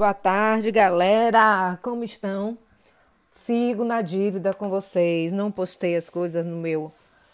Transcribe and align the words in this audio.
Boa 0.00 0.14
tarde, 0.14 0.70
galera. 0.70 1.78
Como 1.82 2.02
estão? 2.02 2.56
Sigo 3.30 3.84
na 3.84 4.00
dívida 4.00 4.54
com 4.54 4.70
vocês. 4.70 5.30
Não 5.30 5.52
postei 5.52 5.94
as 5.94 6.08
coisas 6.08 6.46
no 6.46 6.56
meu 6.56 6.90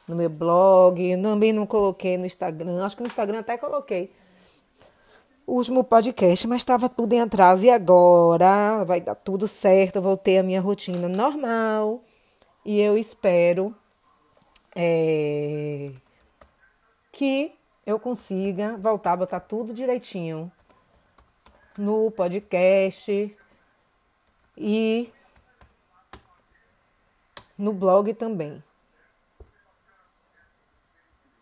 no 0.08 0.16
meu 0.16 0.28
blog, 0.28 1.16
também 1.22 1.52
não 1.52 1.64
coloquei 1.64 2.18
no 2.18 2.26
Instagram. 2.26 2.84
Acho 2.84 2.96
que 2.96 3.04
no 3.04 3.08
Instagram 3.08 3.38
até 3.38 3.56
coloquei 3.56 4.12
o 5.46 5.52
último 5.52 5.84
podcast, 5.84 6.44
mas 6.48 6.62
estava 6.62 6.88
tudo 6.88 7.12
em 7.12 7.20
atraso. 7.20 7.64
E 7.64 7.70
agora 7.70 8.82
vai 8.82 9.00
dar 9.00 9.14
tudo 9.14 9.46
certo. 9.46 10.02
Voltei 10.02 10.36
à 10.36 10.42
minha 10.42 10.60
rotina 10.60 11.08
normal. 11.08 12.02
E 12.64 12.80
eu 12.80 12.98
espero 12.98 13.72
é, 14.74 15.92
que 17.12 17.52
eu 17.86 18.00
consiga 18.00 18.76
voltar 18.76 19.12
a 19.12 19.18
botar 19.18 19.38
tudo 19.38 19.72
direitinho 19.72 20.50
no 21.78 22.10
podcast 22.10 23.36
e 24.56 25.12
no 27.58 27.72
blog 27.72 28.12
também. 28.14 28.62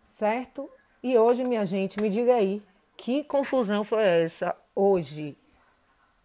Certo? 0.06 0.70
E 1.02 1.18
hoje, 1.18 1.44
minha 1.44 1.66
gente, 1.66 2.00
me 2.00 2.08
diga 2.08 2.34
aí, 2.34 2.62
que 2.96 3.24
confusão 3.24 3.84
foi 3.84 4.02
essa 4.02 4.56
hoje? 4.74 5.36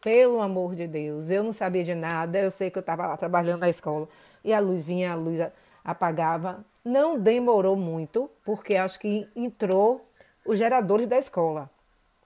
Pelo 0.02 0.40
amor 0.40 0.76
de 0.76 0.88
Deus, 0.88 1.30
eu 1.30 1.44
não 1.44 1.52
sabia 1.52 1.84
de 1.84 1.94
nada, 1.94 2.40
eu 2.40 2.49
sei 2.49 2.71
que 2.71 2.77
eu 2.77 2.82
estava 2.82 3.05
lá 3.05 3.18
trabalhando 3.18 3.62
na 3.62 3.70
escola 3.70 4.07
e 4.44 4.54
a 4.54 4.60
luz 4.60 4.84
vinha, 4.84 5.12
a 5.12 5.16
luz 5.16 5.40
apagava. 5.84 6.63
Não 6.85 7.20
demorou 7.20 7.76
muito, 7.76 8.32
porque 8.46 8.77
acho 8.77 8.99
que 8.99 9.27
entrou 9.35 10.07
os 10.46 10.57
geradores 10.57 11.07
da 11.07 11.18
escola, 11.18 11.70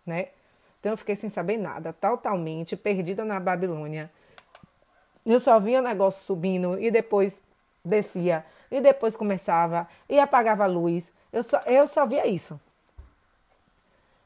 né? 0.06 0.28
Então 0.84 0.92
eu 0.92 0.98
fiquei 0.98 1.16
sem 1.16 1.30
saber 1.30 1.56
nada, 1.56 1.94
totalmente 1.94 2.76
perdida 2.76 3.24
na 3.24 3.40
Babilônia. 3.40 4.12
Eu 5.26 5.40
só 5.40 5.58
via 5.58 5.80
o 5.80 5.82
negócio 5.82 6.22
subindo 6.22 6.78
e 6.78 6.92
depois 6.92 7.42
descia, 7.86 8.46
e 8.70 8.82
depois 8.82 9.16
começava 9.16 9.88
e 10.10 10.20
apagava 10.20 10.66
a 10.66 10.68
luz. 10.68 11.10
Eu 11.32 11.42
só, 11.42 11.58
eu 11.60 11.88
só 11.88 12.06
via 12.06 12.28
isso. 12.28 12.60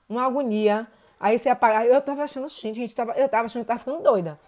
Uma 0.09 0.25
agonia. 0.25 0.87
Aí 1.19 1.37
você 1.37 1.47
apaga. 1.47 1.85
Eu 1.85 2.01
tava 2.01 2.23
achando, 2.23 2.49
gente, 2.49 2.77
gente 2.77 2.95
tava, 2.95 3.11
eu 3.11 3.29
tava 3.29 3.45
achando 3.45 3.61
que 3.61 3.67
tava 3.67 3.77
ficando 3.77 4.01
doida. 4.01 4.39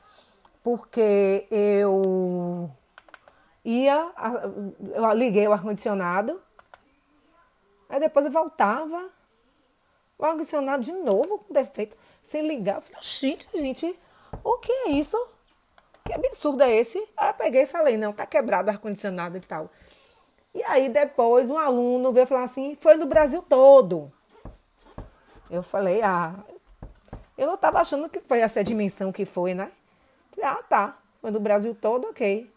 Porque 0.64 1.46
eu 1.52 2.72
ia, 3.64 4.12
eu 4.96 5.14
liguei 5.14 5.48
o 5.48 5.54
ar-condicionado, 5.54 6.42
aí 7.88 8.00
depois 8.00 8.26
eu 8.26 8.32
voltava, 8.32 9.12
o 10.20 10.25
ar-condicionado 10.25 10.84
de 10.84 10.92
novo 10.92 11.39
com 11.39 11.53
defeito, 11.53 11.95
sem 12.23 12.45
ligar. 12.45 12.75
Eu 12.75 12.81
falei, 12.81 13.02
gente, 13.02 13.48
gente, 13.56 14.00
o 14.44 14.58
que 14.58 14.72
é 14.72 14.89
isso? 14.89 15.17
Que 16.03 16.14
absurdo 16.14 16.61
é 16.61 16.76
esse? 16.76 17.02
Aí 17.16 17.30
eu 17.30 17.34
peguei 17.34 17.61
e 17.64 17.66
falei, 17.66 17.98
não, 17.98 18.11
tá 18.11 18.26
quebrado 18.26 18.67
o 18.67 18.72
ar-condicionado 18.72 19.38
e 19.38 19.42
tal. 19.42 19.72
E 20.53 20.61
aí 20.64 20.89
depois 20.89 21.50
um 21.50 21.58
aluno 21.58 22.11
veio 22.11 22.28
falar 22.28 22.44
assim, 22.44 22.76
foi 22.80 22.95
no 22.95 23.06
Brasil 23.06 23.42
todo. 23.42 24.11
Eu 25.50 25.64
falei, 25.64 26.02
ah, 26.02 26.36
eu 27.38 27.48
não 27.48 27.56
estava 27.56 27.80
achando 27.80 28.09
que 28.09 28.20
foi 28.20 28.42
essa 28.42 28.64
dimensão 28.64 29.11
que 29.11 29.23
foi, 29.23 29.54
né? 29.54 29.72
Falei, 30.36 30.50
ah, 30.50 30.64
tá, 30.64 31.00
foi 31.22 31.31
no 31.31 31.39
Brasil 31.39 31.73
todo, 31.73 32.09
ok. 32.09 32.52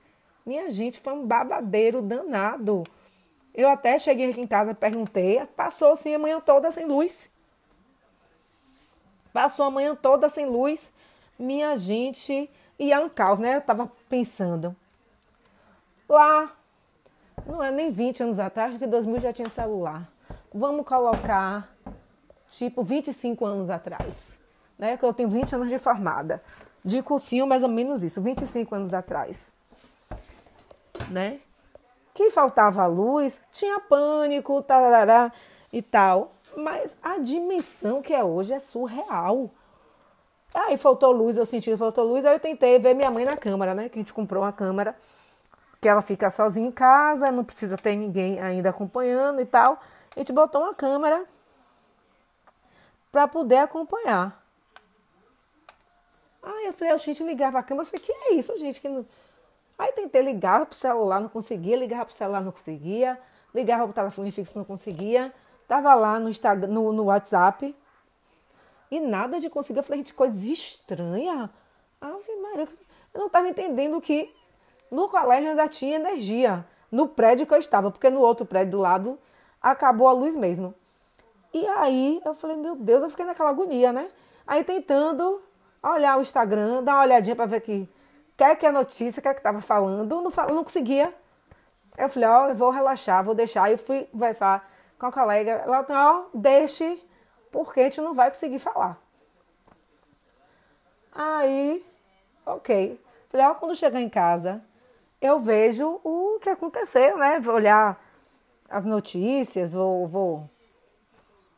Minha 0.44 0.68
gente, 0.68 0.98
foi 0.98 1.12
um 1.12 1.24
babadeiro 1.24 2.02
danado. 2.02 2.82
Eu 3.54 3.68
até 3.68 3.98
cheguei 3.98 4.30
aqui 4.30 4.40
em 4.40 4.46
casa, 4.46 4.74
perguntei, 4.74 5.40
passou 5.54 5.92
assim 5.92 6.14
a 6.14 6.18
manhã 6.18 6.40
toda 6.40 6.70
sem 6.72 6.86
luz. 6.86 7.30
Passou 9.32 9.66
a 9.66 9.70
manhã 9.70 9.94
toda 9.94 10.28
sem 10.28 10.46
luz. 10.46 10.90
Minha 11.38 11.76
gente, 11.76 12.50
e 12.78 12.92
é 12.92 12.98
um 12.98 13.08
caos, 13.08 13.40
né? 13.40 13.56
Eu 13.56 13.60
tava 13.60 13.90
pensando. 14.08 14.76
Lá, 16.08 16.52
não 17.46 17.62
é 17.62 17.70
nem 17.70 17.90
20 17.90 18.22
anos 18.22 18.38
atrás, 18.38 18.76
que 18.76 18.86
2000 18.86 19.20
já 19.20 19.32
tinha 19.32 19.48
celular. 19.48 20.08
Vamos 20.52 20.86
colocar, 20.86 21.68
tipo, 22.50 22.82
25 22.82 23.44
anos 23.46 23.70
atrás. 23.70 24.38
Né? 24.78 24.96
Que 24.96 25.04
eu 25.04 25.14
tenho 25.14 25.28
20 25.28 25.54
anos 25.54 25.68
de 25.68 25.78
formada. 25.78 26.42
De 26.84 27.02
cursinho, 27.02 27.46
mais 27.46 27.62
ou 27.62 27.68
menos 27.68 28.02
isso, 28.02 28.20
25 28.20 28.74
anos 28.74 28.92
atrás. 28.92 29.54
Né? 31.08 31.40
Que 32.12 32.30
faltava 32.30 32.86
luz, 32.86 33.40
tinha 33.50 33.80
pânico, 33.80 34.60
tarará 34.62 35.32
e 35.72 35.80
tal. 35.80 36.32
Mas 36.56 36.96
a 37.02 37.18
dimensão 37.18 38.02
que 38.02 38.12
é 38.12 38.22
hoje 38.22 38.52
é 38.52 38.58
surreal. 38.58 39.50
Aí 40.54 40.76
faltou 40.76 41.12
luz, 41.12 41.36
eu 41.36 41.46
senti 41.46 41.70
que 41.70 41.76
faltou 41.76 42.04
luz, 42.04 42.24
aí 42.24 42.34
eu 42.34 42.40
tentei 42.40 42.78
ver 42.78 42.94
minha 42.94 43.10
mãe 43.10 43.24
na 43.24 43.36
câmara, 43.36 43.74
né? 43.74 43.88
Que 43.88 43.98
a 43.98 44.02
gente 44.02 44.12
comprou 44.12 44.42
uma 44.42 44.52
câmera 44.52 44.94
que 45.80 45.88
ela 45.88 46.02
fica 46.02 46.30
sozinha 46.30 46.68
em 46.68 46.70
casa, 46.70 47.32
não 47.32 47.42
precisa 47.42 47.76
ter 47.76 47.96
ninguém 47.96 48.40
ainda 48.40 48.70
acompanhando 48.70 49.40
e 49.40 49.46
tal. 49.46 49.80
A 50.14 50.20
gente 50.20 50.32
botou 50.32 50.60
uma 50.62 50.74
câmera 50.74 51.24
para 53.10 53.26
poder 53.26 53.56
acompanhar. 53.56 54.40
Aí 56.42 56.66
eu 56.66 56.72
falei, 56.72 56.92
a 56.92 56.96
gente 56.96 57.22
ligava 57.24 57.58
a 57.58 57.62
câmera, 57.62 57.86
eu 57.86 57.90
falei, 57.90 58.04
que 58.04 58.12
é 58.12 58.34
isso, 58.34 58.56
gente? 58.58 58.80
Que 58.80 58.88
não... 58.88 59.06
Aí 59.78 59.92
tentei 59.92 60.22
ligar 60.22 60.66
pro 60.66 60.74
celular, 60.74 61.20
não 61.20 61.28
conseguia, 61.28 61.76
ligava 61.76 62.04
pro 62.04 62.14
celular, 62.14 62.40
não 62.40 62.52
conseguia, 62.52 63.18
ligava 63.54 63.84
pro 63.84 63.92
telefone 63.92 64.30
fixo, 64.30 64.56
não 64.56 64.64
conseguia. 64.64 65.32
Tava 65.72 65.94
lá 65.94 66.20
no, 66.20 66.28
Instagram, 66.28 66.68
no, 66.68 66.92
no 66.92 67.04
WhatsApp 67.04 67.74
e 68.90 69.00
nada 69.00 69.40
de 69.40 69.48
conseguir. 69.48 69.78
Eu 69.78 69.82
falei, 69.82 70.00
gente, 70.00 70.12
coisa 70.12 70.52
estranha. 70.52 71.48
Ave 71.98 72.36
Maria, 72.42 72.68
eu 73.14 73.20
não 73.20 73.26
estava 73.28 73.48
entendendo 73.48 73.98
que 73.98 74.30
no 74.90 75.08
colégio 75.08 75.48
ainda 75.48 75.66
tinha 75.68 75.96
energia. 75.96 76.62
No 76.90 77.08
prédio 77.08 77.46
que 77.46 77.54
eu 77.54 77.58
estava, 77.58 77.90
porque 77.90 78.10
no 78.10 78.20
outro 78.20 78.44
prédio 78.44 78.72
do 78.72 78.80
lado 78.80 79.18
acabou 79.62 80.08
a 80.08 80.12
luz 80.12 80.36
mesmo. 80.36 80.74
E 81.54 81.66
aí 81.66 82.20
eu 82.22 82.34
falei, 82.34 82.58
meu 82.58 82.76
Deus, 82.76 83.02
eu 83.02 83.08
fiquei 83.08 83.24
naquela 83.24 83.48
agonia, 83.48 83.94
né? 83.94 84.10
Aí 84.46 84.62
tentando 84.62 85.40
olhar 85.82 86.18
o 86.18 86.20
Instagram, 86.20 86.82
dar 86.82 86.96
uma 86.96 87.04
olhadinha 87.04 87.34
para 87.34 87.46
ver 87.46 87.62
que 87.62 87.88
quer 88.36 88.56
que 88.56 88.66
a 88.66 88.72
notícia, 88.72 89.22
quer 89.22 89.32
que 89.32 89.40
estava 89.40 89.62
falando, 89.62 90.06
não, 90.06 90.22
não 90.22 90.64
conseguia. 90.64 91.14
Eu 91.96 92.10
falei, 92.10 92.28
ó, 92.28 92.44
oh, 92.44 92.48
eu 92.50 92.54
vou 92.54 92.68
relaxar, 92.68 93.24
vou 93.24 93.34
deixar. 93.34 93.70
Eu 93.70 93.78
fui 93.78 94.02
conversar 94.12 94.70
com 95.02 95.06
a 95.06 95.12
colega, 95.12 95.50
ela 95.64 95.84
ó, 95.90 96.26
deixe, 96.32 97.04
porque 97.50 97.80
a 97.80 97.84
gente 97.84 98.00
não 98.00 98.14
vai 98.14 98.30
conseguir 98.30 98.60
falar. 98.60 98.96
Aí, 101.12 101.84
ok. 102.46 103.00
Falei, 103.28 103.46
ó, 103.48 103.54
quando 103.56 103.74
chegar 103.74 104.00
em 104.00 104.08
casa, 104.08 104.64
eu 105.20 105.40
vejo 105.40 106.00
o 106.04 106.38
que 106.40 106.48
aconteceu, 106.48 107.18
né? 107.18 107.40
Vou 107.40 107.56
olhar 107.56 108.00
as 108.70 108.84
notícias, 108.84 109.72
vou, 109.72 110.06
vou, 110.06 110.48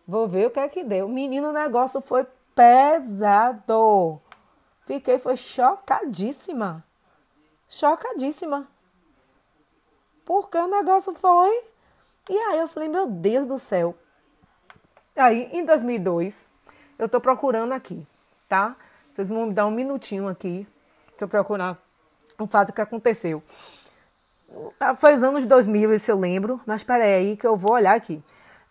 vou 0.09 0.26
ver 0.26 0.47
o 0.47 0.50
que 0.50 0.61
é 0.61 0.69
que 0.71 0.82
deu. 0.82 1.06
Menino, 1.06 1.50
o 1.50 1.53
negócio 1.53 2.00
foi 2.00 2.26
pesado. 2.55 4.22
Fiquei, 4.87 5.19
foi 5.19 5.37
chocadíssima. 5.37 6.82
Chocadíssima. 7.69 8.66
Porque 10.25 10.56
o 10.56 10.66
negócio 10.66 11.12
foi 11.12 11.74
e 12.29 12.37
aí 12.37 12.59
eu 12.59 12.69
falei, 12.69 12.89
meu 12.89 13.07
Deus 13.07 13.47
do 13.47 13.59
céu. 13.59 13.95
Aí, 15.17 15.49
em 15.53 15.65
2002, 15.65 16.49
eu 16.99 17.09
tô 17.09 17.21
procurando 17.21 17.73
aqui, 17.73 18.07
tá? 18.49 18.77
Vocês 19.11 19.29
vão 19.29 19.47
me 19.47 19.53
dar 19.53 19.67
um 19.67 19.71
minutinho 19.71 20.27
aqui, 20.29 20.67
se 21.17 21.23
eu 21.23 21.29
procurar 21.29 21.79
um 22.39 22.47
fato 22.47 22.73
que 22.73 22.81
aconteceu. 22.81 23.43
Ah, 24.79 24.95
foi 24.95 25.15
os 25.15 25.23
anos 25.23 25.47
2000, 25.47 25.95
isso 25.95 26.11
eu 26.11 26.19
lembro, 26.19 26.61
mas 26.67 26.81
espera 26.81 27.05
aí 27.05 27.37
que 27.37 27.47
eu 27.47 27.57
vou 27.57 27.73
olhar 27.73 27.95
aqui. 27.95 28.23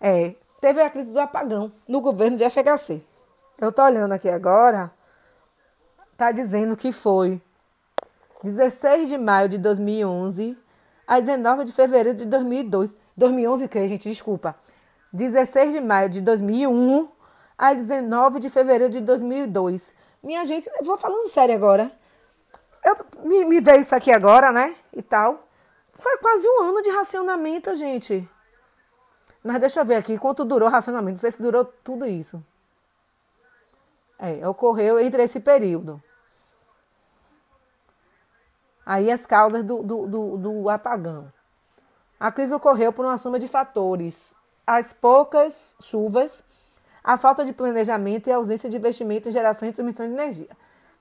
É, 0.01 0.35
teve 0.59 0.81
a 0.81 0.89
crise 0.89 1.11
do 1.11 1.19
apagão 1.19 1.71
no 1.87 2.01
governo 2.01 2.37
de 2.37 2.49
FHC. 2.49 3.01
Eu 3.59 3.71
tô 3.71 3.83
olhando 3.83 4.11
aqui 4.13 4.29
agora, 4.29 4.91
tá 6.17 6.31
dizendo 6.31 6.75
que 6.75 6.91
foi 6.91 7.41
16 8.43 9.07
de 9.07 9.17
maio 9.17 9.47
de 9.47 9.57
2011 9.57 10.57
a 11.07 11.19
19 11.19 11.65
de 11.65 11.71
fevereiro 11.71 12.17
de 12.17 12.25
2002. 12.25 12.95
2011 13.15 13.67
que, 13.67 13.87
gente? 13.87 14.09
Desculpa. 14.09 14.55
16 15.11 15.73
de 15.73 15.81
maio 15.81 16.09
de 16.09 16.21
2001 16.21 17.07
a 17.57 17.73
19 17.73 18.39
de 18.39 18.49
fevereiro 18.49 18.91
de 18.91 18.99
2002. 18.99 19.93
Minha 20.23 20.43
gente, 20.45 20.69
vou 20.81 20.97
falando 20.97 21.29
sério 21.29 21.53
agora. 21.55 21.91
Eu, 22.83 22.97
me, 23.23 23.45
me 23.45 23.61
veio 23.61 23.81
isso 23.81 23.95
aqui 23.95 24.11
agora, 24.11 24.51
né? 24.51 24.75
E 24.91 25.01
tal. 25.01 25.47
Foi 25.93 26.17
quase 26.17 26.47
um 26.47 26.63
ano 26.63 26.81
de 26.81 26.89
racionamento, 26.89 27.73
gente. 27.75 28.27
Mas 29.43 29.59
deixa 29.59 29.81
eu 29.81 29.85
ver 29.85 29.95
aqui 29.95 30.17
quanto 30.17 30.43
durou 30.43 30.67
o 30.67 30.71
racionamento. 30.71 31.15
Não 31.15 31.21
sei 31.21 31.31
se 31.31 31.41
durou 31.41 31.65
tudo 31.65 32.05
isso. 32.05 32.43
É, 34.17 34.47
ocorreu 34.47 34.99
entre 34.99 35.21
esse 35.21 35.39
período. 35.39 36.01
Aí 38.85 39.11
as 39.11 39.25
causas 39.25 39.63
do, 39.63 39.83
do, 39.83 40.07
do, 40.07 40.37
do 40.37 40.69
apagão. 40.69 41.31
A 42.23 42.31
crise 42.31 42.55
ocorreu 42.55 42.93
por 42.93 43.03
uma 43.03 43.17
soma 43.17 43.37
de 43.37 43.49
fatores: 43.49 44.33
as 44.65 44.93
poucas 44.93 45.75
chuvas, 45.81 46.41
a 47.03 47.17
falta 47.17 47.43
de 47.43 47.51
planejamento 47.51 48.29
e 48.29 48.31
a 48.31 48.37
ausência 48.37 48.69
de 48.69 48.77
investimento 48.77 49.27
em 49.27 49.31
geração 49.33 49.67
e 49.67 49.73
transmissão 49.73 50.07
de 50.07 50.13
energia. 50.13 50.47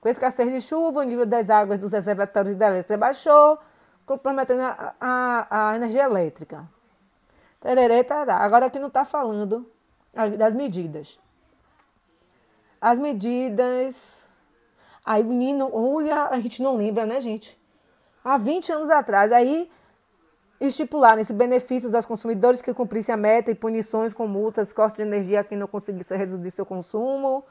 Com 0.01 0.09
a 0.09 0.11
escassez 0.11 0.51
de 0.51 0.59
chuva, 0.59 0.99
o 0.99 1.03
nível 1.03 1.25
das 1.25 1.49
águas 1.49 1.79
dos 1.79 1.93
reservatórios 1.93 2.57
da 2.57 2.67
elétrica 2.67 2.97
baixou, 2.97 3.57
comprometendo 4.05 4.63
a, 4.63 4.95
a, 4.99 5.69
a 5.69 5.75
energia 5.77 6.03
elétrica. 6.03 6.67
Tererê. 7.61 8.05
Agora 8.27 8.65
aqui 8.65 8.77
não 8.77 8.89
está 8.89 9.05
falando 9.05 9.65
das 10.37 10.53
medidas. 10.53 11.17
As 12.81 12.99
medidas. 12.99 14.27
Aí, 15.05 15.23
menino, 15.23 15.69
olha, 15.71 16.25
a 16.25 16.39
gente 16.41 16.61
não 16.61 16.75
lembra, 16.75 17.05
né, 17.05 17.21
gente? 17.21 17.57
Há 18.21 18.35
20 18.35 18.73
anos 18.73 18.89
atrás, 18.89 19.31
aí 19.31 19.71
estipularam 20.67 21.21
esse 21.21 21.33
benefícios 21.33 21.93
aos 21.93 22.05
consumidores 22.05 22.61
que 22.61 22.73
cumprissem 22.73 23.13
a 23.13 23.17
meta 23.17 23.51
e 23.51 23.55
punições 23.55 24.13
com 24.13 24.27
multas, 24.27 24.71
corte 24.71 24.97
de 24.97 25.01
energia 25.03 25.41
a 25.41 25.43
quem 25.43 25.57
não 25.57 25.67
conseguisse 25.67 26.15
reduzir 26.15 26.51
seu 26.51 26.65
consumo. 26.65 27.43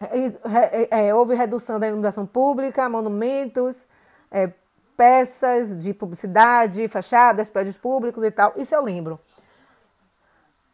É, 0.00 1.06
é, 1.08 1.14
houve 1.14 1.34
redução 1.34 1.78
da 1.78 1.86
iluminação 1.86 2.26
pública, 2.26 2.88
monumentos, 2.88 3.86
é, 4.30 4.52
peças 4.96 5.82
de 5.82 5.94
publicidade, 5.94 6.88
fachadas, 6.88 7.48
prédios 7.48 7.76
públicos 7.76 8.22
e 8.22 8.30
tal. 8.30 8.52
Isso 8.56 8.74
eu 8.74 8.82
lembro. 8.82 9.18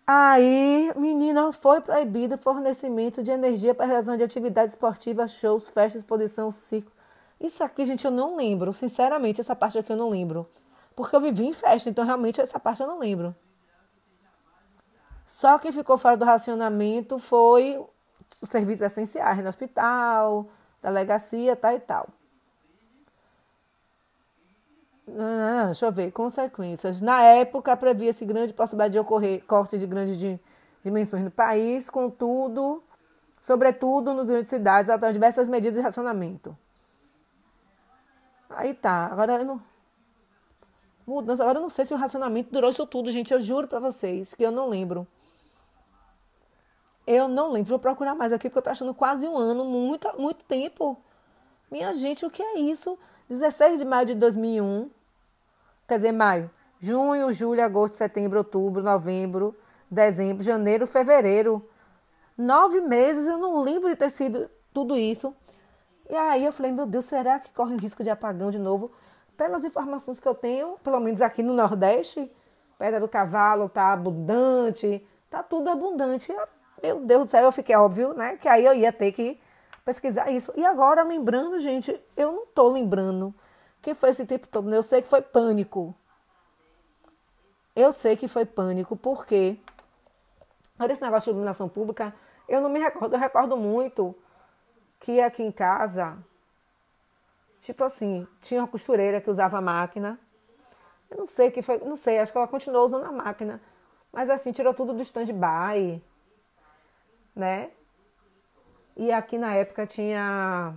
Aí, 0.07 0.91
menina, 0.97 1.53
foi 1.53 1.81
proibido 1.81 2.35
o 2.35 2.39
fornecimento 2.39 3.23
de 3.23 3.31
energia 3.31 3.75
para 3.75 3.87
realização 3.87 4.17
de 4.17 4.25
atividades 4.25 4.75
esportivas, 4.75 5.33
shows, 5.33 5.69
festas, 5.69 6.03
exposição, 6.03 6.51
circo. 6.51 6.91
Isso 7.41 7.63
aqui, 7.63 7.85
gente, 7.85 8.05
eu 8.05 8.11
não 8.11 8.37
lembro. 8.37 8.73
Sinceramente, 8.73 9.41
essa 9.41 9.55
parte 9.55 9.79
aqui 9.79 9.93
eu 9.93 9.97
não 9.97 10.11
lembro. 10.11 10.49
Porque 10.95 11.15
eu 11.15 11.21
vivi 11.21 11.47
em 11.47 11.53
festa, 11.53 11.89
então 11.89 12.05
realmente 12.05 12.41
essa 12.41 12.59
parte 12.61 12.83
eu 12.83 12.87
não 12.87 12.99
lembro. 12.99 13.35
Só 15.25 15.59
quem 15.59 15.71
ficou 15.71 15.97
fora 15.97 16.17
do 16.17 16.25
racionamento 16.25 17.19
foi 17.19 17.83
os 18.41 18.49
serviços 18.49 18.83
essenciais, 18.83 19.39
no 19.39 19.49
hospital, 19.49 20.49
delegacia, 20.83 21.55
tal 21.55 21.73
e 21.73 21.81
tal. 21.81 22.09
Ah, 25.19 25.67
deixa 25.67 25.87
eu 25.87 25.93
ver, 25.93 26.13
consequências. 26.13 27.01
Na 27.01 27.23
época, 27.23 27.77
previa-se 27.77 28.25
grande 28.25 28.53
possibilidade 28.53 28.93
de 28.93 28.99
ocorrer 28.99 29.45
cortes 29.47 29.81
de 29.81 29.87
grandes 29.87 30.17
dimensões 30.85 31.25
no 31.25 31.31
país, 31.31 31.91
contudo, 31.91 32.83
sobretudo 33.41 34.15
nos 34.15 34.29
grandes 34.29 34.49
cidades, 34.49 34.91
atrás 34.91 35.15
diversas 35.15 35.49
medidas 35.49 35.75
de 35.75 35.81
racionamento. 35.81 36.57
Aí 38.51 38.75
tá, 38.75 39.07
agora 39.07 39.35
eu 39.35 39.45
não. 39.45 39.70
Mudança, 41.11 41.43
agora 41.43 41.59
eu 41.59 41.63
não 41.63 41.69
sei 41.69 41.85
se 41.85 41.93
o 41.93 41.97
racionamento 41.97 42.53
durou 42.53 42.71
isso 42.71 42.87
tudo, 42.87 43.11
gente. 43.11 43.35
Eu 43.35 43.41
juro 43.41 43.67
pra 43.67 43.81
vocês 43.81 44.33
que 44.33 44.45
eu 44.45 44.53
não 44.53 44.69
lembro. 44.69 45.07
Eu 47.05 47.27
não 47.27 47.51
lembro. 47.51 47.71
Vou 47.71 47.79
procurar 47.81 48.15
mais 48.15 48.33
aqui, 48.33 48.49
porque 48.49 48.59
eu 48.59 48.63
tô 48.63 48.71
achando 48.71 48.95
quase 48.95 49.27
um 49.27 49.37
ano, 49.37 49.65
muito, 49.65 50.09
muito 50.17 50.45
tempo. 50.45 50.97
Minha 51.69 51.93
gente, 51.93 52.25
o 52.25 52.31
que 52.31 52.41
é 52.41 52.61
isso? 52.61 52.97
16 53.29 53.81
de 53.81 53.85
maio 53.85 54.07
de 54.07 54.15
2001 54.15 54.89
quer 55.89 55.97
dizer, 55.97 56.13
maio, 56.13 56.49
junho, 56.79 57.33
julho, 57.33 57.65
agosto, 57.65 57.95
setembro, 57.95 58.39
outubro, 58.39 58.81
novembro, 58.81 59.57
dezembro, 59.91 60.45
janeiro, 60.45 60.87
fevereiro. 60.87 61.69
Nove 62.39 62.81
meses, 62.81 63.27
eu 63.27 63.37
não 63.37 63.61
lembro 63.63 63.89
de 63.89 63.97
ter 63.97 64.11
sido 64.11 64.49
tudo 64.73 64.97
isso. 64.97 65.35
E 66.09 66.15
aí 66.15 66.45
eu 66.45 66.53
falei, 66.53 66.71
meu 66.71 66.87
Deus, 66.87 67.07
será 67.07 67.41
que 67.41 67.53
corre 67.53 67.75
o 67.75 67.79
risco 67.79 68.05
de 68.05 68.11
apagão 68.11 68.51
de 68.51 68.59
novo? 68.61 68.93
Pelas 69.41 69.65
informações 69.65 70.21
que 70.21 70.29
eu 70.29 70.35
tenho, 70.35 70.77
pelo 70.85 71.01
menos 71.01 71.23
aqui 71.23 71.43
no 71.43 71.55
Nordeste, 71.55 72.31
Pedra 72.79 73.01
do 73.01 73.09
Cavalo 73.09 73.71
tá 73.71 73.91
abundante, 73.91 75.03
tá 75.31 75.43
tudo 75.43 75.71
abundante. 75.71 76.31
Meu 76.83 77.01
Deus 77.01 77.23
do 77.23 77.27
céu, 77.27 77.45
eu 77.45 77.51
fiquei 77.51 77.75
óbvio, 77.75 78.13
né? 78.13 78.37
Que 78.37 78.47
aí 78.47 78.67
eu 78.67 78.75
ia 78.75 78.93
ter 78.93 79.13
que 79.13 79.41
pesquisar 79.83 80.31
isso. 80.31 80.53
E 80.57 80.67
agora, 80.67 81.03
lembrando, 81.03 81.59
gente, 81.59 81.99
eu 82.15 82.33
não 82.33 82.45
tô 82.49 82.69
lembrando 82.69 83.35
que 83.81 83.95
foi 83.95 84.11
esse 84.11 84.27
tempo 84.27 84.47
todo? 84.47 84.75
Eu 84.75 84.83
sei 84.83 85.01
que 85.01 85.09
foi 85.09 85.23
pânico. 85.23 85.95
Eu 87.75 87.93
sei 87.93 88.19
que 88.19 88.29
foi 88.29 88.45
pânico, 88.45 88.95
porque 88.95 89.59
olha 90.79 90.93
esse 90.93 91.01
negócio 91.01 91.25
de 91.25 91.31
iluminação 91.31 91.67
pública, 91.67 92.15
eu 92.47 92.61
não 92.61 92.69
me 92.69 92.79
recordo, 92.79 93.15
eu 93.15 93.19
recordo 93.19 93.57
muito 93.57 94.15
que 94.99 95.19
aqui 95.19 95.43
em 95.43 95.51
casa, 95.51 96.19
tipo 97.61 97.85
assim, 97.85 98.27
tinha 98.41 98.61
uma 98.61 98.69
costureira 98.69 99.21
que 99.21 99.31
usava 99.31 99.59
a 99.59 99.61
máquina. 99.61 100.19
Eu 101.09 101.19
não 101.19 101.27
sei 101.27 101.51
que 101.51 101.63
foi, 101.63 101.79
não 101.79 101.97
sei, 101.97 102.19
acho 102.19 102.33
que 102.33 102.39
ela 102.39 102.49
continuou 102.49 102.85
usando 102.85 103.05
a 103.05 103.13
máquina. 103.13 103.61
Mas 104.13 104.29
assim, 104.29 104.51
tirou 104.51 104.75
tudo 104.75 104.93
do 104.93 105.03
stand-by, 105.03 106.03
né? 107.37 107.71
E 108.97 109.13
aqui 109.13 109.39
na 109.39 109.55
época 109.55 109.87
tinha 109.87 110.75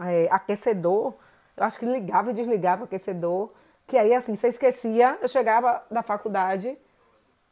é, 0.00 0.28
aquecedor 0.30 1.14
eu 1.60 1.66
acho 1.66 1.78
que 1.78 1.84
ligava 1.84 2.30
e 2.30 2.32
desligava 2.32 2.80
o 2.80 2.84
aquecedor. 2.84 3.52
Que 3.86 3.98
aí, 3.98 4.14
assim, 4.14 4.34
você 4.34 4.48
esquecia, 4.48 5.18
eu 5.20 5.28
chegava 5.28 5.84
da 5.90 6.02
faculdade, 6.02 6.78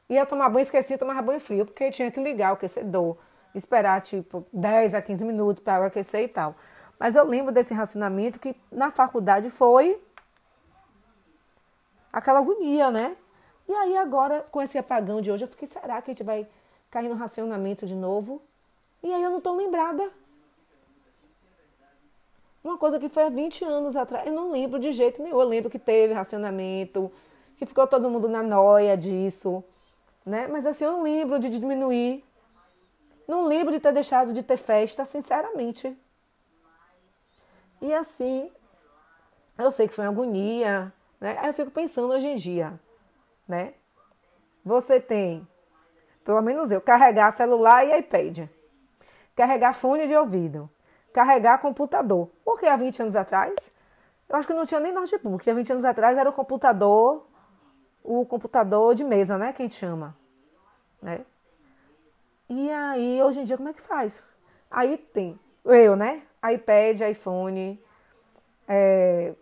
ia 0.09 0.25
tomar 0.25 0.49
banho, 0.49 0.63
esquecia, 0.63 0.97
tomava 0.97 1.21
banho 1.21 1.39
frio, 1.39 1.67
porque 1.67 1.91
tinha 1.91 2.11
que 2.11 2.19
ligar 2.19 2.53
o 2.53 2.55
aquecedor, 2.55 3.19
esperar, 3.55 4.01
tipo, 4.01 4.47
10 4.51 4.95
a 4.95 5.03
15 5.03 5.25
minutos 5.27 5.63
para 5.63 5.85
aquecer 5.85 6.23
e 6.23 6.29
tal. 6.29 6.55
Mas 6.99 7.15
eu 7.15 7.25
lembro 7.25 7.53
desse 7.53 7.73
racionamento 7.73 8.41
que 8.41 8.57
na 8.71 8.91
faculdade 8.91 9.51
foi 9.51 10.03
aquela 12.13 12.41
agonia, 12.41 12.91
né? 12.91 13.17
E 13.69 13.73
aí 13.73 13.97
agora, 13.97 14.45
com 14.51 14.61
esse 14.61 14.79
apagão 14.79 15.21
de 15.21 15.31
hoje, 15.31 15.45
eu 15.45 15.49
fiquei, 15.49 15.69
será 15.69 16.01
que 16.03 16.11
a 16.11 16.15
gente 16.15 16.25
vai 16.25 16.47
cair 16.91 17.09
no 17.09 17.15
racionamento 17.15 17.87
de 17.87 17.95
novo? 17.95 18.43
E 19.03 19.13
aí 19.13 19.23
eu 19.23 19.31
não 19.31 19.39
estou 19.39 19.55
lembrada. 19.55 20.11
Uma 22.65 22.77
coisa 22.77 22.99
que 22.99 23.09
foi 23.09 23.25
há 23.25 23.29
20 23.29 23.65
anos 23.65 23.95
atrás. 23.95 24.27
Eu 24.27 24.33
não 24.33 24.51
lembro 24.51 24.81
de 24.81 24.91
jeito 24.93 25.23
nenhum. 25.23 25.41
Eu 25.41 25.47
lembro 25.47 25.71
que 25.71 25.79
teve 25.79 26.13
racionamento, 26.13 27.13
que 27.57 27.65
ficou 27.65 27.87
todo 27.87 28.11
mundo 28.11 28.29
na 28.29 28.43
noia 28.43 28.97
disso. 28.97 29.63
Né? 30.27 30.47
Mas 30.49 30.67
assim, 30.67 30.85
eu 30.85 30.93
não 30.93 31.03
lembro 31.03 31.39
de 31.39 31.49
diminuir. 31.49 32.25
Não 33.27 33.47
lembro 33.47 33.73
de 33.73 33.79
ter 33.79 33.93
deixado 33.93 34.33
de 34.33 34.43
ter 34.43 34.57
festa, 34.57 35.05
sinceramente. 35.05 35.97
E 37.81 37.95
assim, 37.95 38.51
eu 39.57 39.71
sei 39.71 39.89
que 39.89 39.95
foi 39.95 40.07
agonia, 40.07 40.93
né? 41.21 41.37
Aí 41.39 41.49
eu 41.49 41.55
fico 41.55 41.71
pensando 41.71 42.13
hoje 42.13 42.29
em 42.29 42.37
dia, 42.37 42.79
né? 43.47 43.75
Você 44.65 45.01
tem, 45.01 45.47
pelo 46.25 46.43
menos 46.43 46.71
eu, 46.71 46.81
carregar 46.81 47.33
celular 47.33 47.87
e 47.87 47.99
iPad, 47.99 48.49
carregar 49.35 49.73
fone 49.73 50.07
de 50.07 50.15
ouvido, 50.17 50.69
carregar 51.13 51.59
computador. 51.59 52.31
Porque 52.45 52.67
há 52.67 52.77
20 52.77 53.03
anos 53.03 53.17
atrás, 53.17 53.55
eu 54.29 54.37
acho 54.37 54.47
que 54.47 54.55
não 54.55 54.67
tinha 54.67 54.81
nem 54.81 54.93
notebook. 54.93 55.49
Há 55.49 55.55
20 55.55 55.73
anos 55.73 55.85
atrás 55.85 56.19
era 56.19 56.29
o 56.29 56.33
computador, 56.33 57.27
o 58.03 58.27
computador 58.27 58.95
de 58.95 59.05
mesa, 59.05 59.39
né? 59.39 59.53
Que 59.53 59.63
a 59.63 59.65
gente 59.65 59.75
chama. 59.75 60.17
Né? 61.01 61.25
E 62.49 62.71
aí, 62.71 63.23
hoje 63.23 63.41
em 63.41 63.45
dia, 63.45 63.57
como 63.57 63.69
é 63.69 63.73
que 63.73 63.81
faz? 63.81 64.35
Aí 64.71 64.97
tem 64.97 65.39
eu, 65.65 65.97
né? 65.97 66.23
iPad, 66.43 67.01
iPhone, 67.01 67.81
é, 68.67 69.35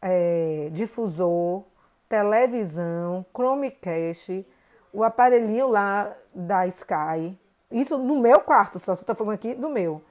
é, 0.00 0.68
difusor, 0.72 1.64
televisão, 2.08 3.24
Chromecast, 3.34 4.46
o 4.92 5.02
aparelhinho 5.04 5.68
lá 5.68 6.14
da 6.34 6.66
Sky. 6.66 7.38
Isso 7.70 7.98
no 7.98 8.20
meu 8.20 8.40
quarto, 8.40 8.78
só 8.78 8.92
estou 8.92 9.14
falando 9.14 9.34
aqui 9.34 9.54
do 9.54 9.68
meu. 9.68 10.02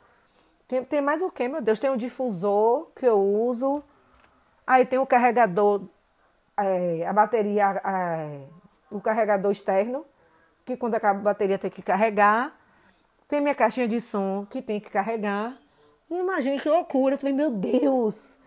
Tem, 0.67 0.83
tem 0.83 1.01
mais 1.01 1.21
o 1.21 1.31
que, 1.31 1.47
meu 1.47 1.61
Deus? 1.61 1.79
Tem 1.79 1.89
o 1.89 1.97
difusor 1.97 2.87
que 2.95 3.05
eu 3.05 3.19
uso. 3.19 3.83
Aí 4.65 4.85
tem 4.85 4.97
o 4.97 5.05
carregador, 5.05 5.83
é, 6.57 7.05
a 7.05 7.13
bateria, 7.13 7.81
é, 7.85 8.41
o 8.89 8.99
carregador 8.99 9.51
externo, 9.51 10.05
que 10.65 10.75
quando 10.75 10.95
acaba 10.95 11.19
a 11.19 11.23
bateria 11.23 11.59
tem 11.59 11.69
que 11.69 11.83
carregar. 11.83 12.59
Tem 13.27 13.41
minha 13.41 13.55
caixinha 13.55 13.87
de 13.87 13.99
som 13.99 14.45
que 14.45 14.61
tem 14.61 14.79
que 14.79 14.89
carregar. 14.89 15.57
Imagine 16.09 16.59
que 16.59 16.69
loucura. 16.69 17.15
Eu 17.15 17.19
falei, 17.19 17.33
meu 17.33 17.51
Deus! 17.51 18.37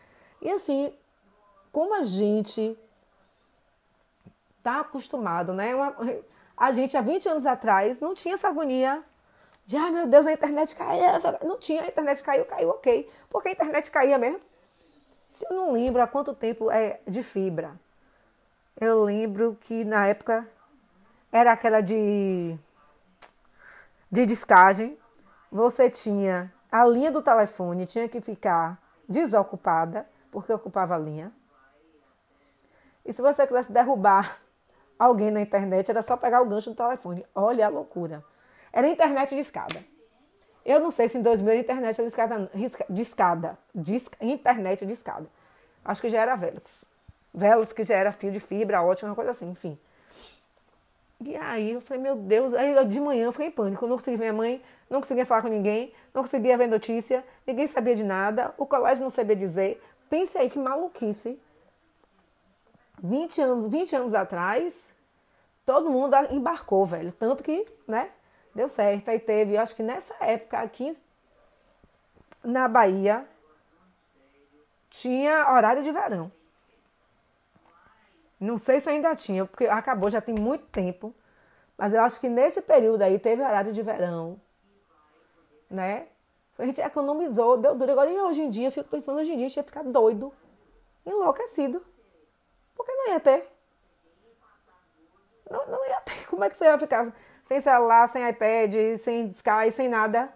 E 0.40 0.50
assim, 0.50 0.92
como 1.72 1.94
a 1.94 2.02
gente 2.02 2.78
tá 4.62 4.80
acostumado, 4.80 5.52
né? 5.52 5.74
Uma, 5.74 5.96
a 6.56 6.72
gente 6.72 6.96
há 6.96 7.00
20 7.00 7.28
anos 7.28 7.46
atrás 7.46 8.00
não 8.00 8.14
tinha 8.14 8.34
essa 8.34 8.48
agonia 8.48 9.02
de, 9.66 9.76
ai 9.76 9.90
meu 9.90 10.06
Deus, 10.06 10.26
a 10.26 10.32
internet 10.32 10.74
caiu. 10.74 11.02
Não 11.42 11.58
tinha, 11.58 11.82
a 11.82 11.86
internet 11.88 12.22
caiu, 12.22 12.44
caiu, 12.46 12.70
ok. 12.70 13.10
Porque 13.28 13.48
a 13.48 13.52
internet 13.52 13.90
caía 13.90 14.16
mesmo. 14.16 14.40
Se 15.28 15.44
eu 15.44 15.54
não 15.54 15.72
lembro 15.72 16.00
há 16.00 16.06
quanto 16.06 16.34
tempo 16.34 16.70
é 16.70 17.00
de 17.06 17.22
fibra. 17.22 17.78
Eu 18.80 19.04
lembro 19.04 19.58
que 19.60 19.84
na 19.84 20.06
época 20.06 20.48
era 21.30 21.52
aquela 21.52 21.80
de, 21.80 22.56
de 24.10 24.26
descagem. 24.26 24.98
Você 25.50 25.88
tinha 25.88 26.52
a 26.70 26.84
linha 26.84 27.10
do 27.10 27.22
telefone, 27.22 27.86
tinha 27.86 28.08
que 28.08 28.20
ficar 28.20 28.80
desocupada, 29.08 30.06
porque 30.30 30.52
ocupava 30.52 30.94
a 30.94 30.98
linha. 30.98 31.32
E 33.04 33.12
se 33.12 33.22
você 33.22 33.46
quisesse 33.46 33.72
derrubar 33.72 34.38
alguém 34.98 35.30
na 35.30 35.40
internet, 35.40 35.90
era 35.90 36.02
só 36.02 36.16
pegar 36.16 36.42
o 36.42 36.46
gancho 36.46 36.70
do 36.70 36.76
telefone. 36.76 37.24
Olha 37.34 37.66
a 37.66 37.68
loucura. 37.70 38.22
Era 38.72 38.88
internet 38.88 39.34
de 39.34 39.40
escada. 39.40 39.82
Eu 40.64 40.80
não 40.80 40.90
sei 40.90 41.08
se 41.08 41.16
em 41.16 41.22
2000 41.22 41.52
a 41.52 41.56
internet 41.56 41.98
era 41.98 42.06
discada, 42.06 42.50
discada, 42.90 43.58
disca, 43.74 44.18
internet 44.20 44.84
discada. 44.84 45.26
Acho 45.82 46.02
que 46.02 46.10
já 46.10 46.20
era 46.20 46.36
Velox. 46.36 46.84
Velox 47.32 47.72
que 47.72 47.84
já 47.84 47.96
era 47.96 48.12
fio 48.12 48.30
de 48.30 48.38
fibra, 48.38 48.82
ótima, 48.82 49.14
coisa 49.14 49.30
assim, 49.30 49.50
enfim. 49.50 49.78
E 51.24 51.36
aí 51.36 51.72
eu 51.72 51.80
falei, 51.80 52.02
meu 52.02 52.14
Deus, 52.14 52.54
aí 52.54 52.84
de 52.86 53.00
manhã 53.00 53.24
eu 53.24 53.32
fiquei 53.32 53.48
em 53.48 53.50
pânico, 53.50 53.84
eu 53.84 53.88
não 53.88 53.96
conseguia 53.96 54.18
ver 54.18 54.24
minha 54.24 54.32
mãe, 54.32 54.62
não 54.88 55.00
conseguia 55.00 55.26
falar 55.26 55.42
com 55.42 55.48
ninguém, 55.48 55.92
não 56.14 56.22
conseguia 56.22 56.56
ver 56.56 56.68
notícia, 56.68 57.24
ninguém 57.46 57.66
sabia 57.66 57.94
de 57.94 58.04
nada, 58.04 58.54
o 58.56 58.64
colégio 58.64 59.02
não 59.02 59.10
sabia 59.10 59.34
dizer. 59.34 59.82
Pense 60.08 60.38
aí 60.38 60.48
que 60.48 60.58
maluquice. 60.58 61.38
20 63.02 63.40
anos, 63.40 63.68
20 63.68 63.96
anos 63.96 64.14
atrás, 64.14 64.88
todo 65.66 65.90
mundo 65.90 66.14
embarcou, 66.30 66.86
velho. 66.86 67.12
Tanto 67.12 67.42
que, 67.42 67.66
né, 67.86 68.10
deu 68.54 68.68
certo. 68.68 69.08
Aí 69.08 69.18
teve, 69.18 69.54
eu 69.54 69.60
acho 69.60 69.74
que 69.74 69.82
nessa 69.82 70.14
época 70.20 70.58
aqui 70.58 70.96
na 72.42 72.68
Bahia, 72.68 73.26
tinha 74.90 75.52
horário 75.52 75.82
de 75.82 75.90
verão. 75.90 76.30
Não 78.40 78.58
sei 78.58 78.78
se 78.80 78.88
ainda 78.88 79.14
tinha, 79.16 79.44
porque 79.44 79.66
acabou 79.66 80.10
já 80.10 80.20
tem 80.20 80.34
muito 80.38 80.66
tempo. 80.66 81.14
Mas 81.76 81.92
eu 81.92 82.02
acho 82.02 82.20
que 82.20 82.28
nesse 82.28 82.60
período 82.62 83.02
aí 83.02 83.18
teve 83.18 83.42
horário 83.42 83.72
de 83.72 83.82
verão. 83.82 84.40
Né? 85.70 86.08
A 86.58 86.64
gente 86.64 86.80
economizou, 86.80 87.56
deu 87.56 87.74
duro. 87.74 87.92
Agora, 87.92 88.10
hoje 88.10 88.42
em 88.42 88.50
dia, 88.50 88.66
eu 88.66 88.72
fico 88.72 88.88
pensando, 88.88 89.18
hoje 89.18 89.32
em 89.32 89.36
dia 89.36 89.46
a 89.46 89.48
gente 89.48 89.56
ia 89.56 89.62
ficar 89.62 89.84
doido, 89.84 90.32
enlouquecido. 91.06 91.84
Porque 92.74 92.92
não 92.92 93.08
ia 93.08 93.20
ter. 93.20 93.48
Não, 95.48 95.66
não 95.66 95.86
ia 95.86 96.00
ter. 96.00 96.26
Como 96.28 96.44
é 96.44 96.48
que 96.48 96.56
você 96.56 96.64
ia 96.64 96.78
ficar 96.78 97.12
sem 97.44 97.60
celular, 97.60 98.08
sem 98.08 98.28
iPad, 98.28 98.74
sem 98.98 99.28
Sky, 99.28 99.72
sem 99.72 99.88
nada? 99.88 100.32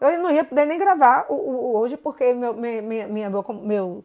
Eu 0.00 0.20
não 0.20 0.32
ia 0.32 0.44
poder 0.44 0.66
nem 0.66 0.78
gravar 0.78 1.26
o, 1.28 1.34
o 1.34 1.76
hoje, 1.76 1.96
porque 1.96 2.34
meu, 2.34 2.52
minha, 2.54 3.06
minha, 3.06 3.30
meu, 3.30 4.04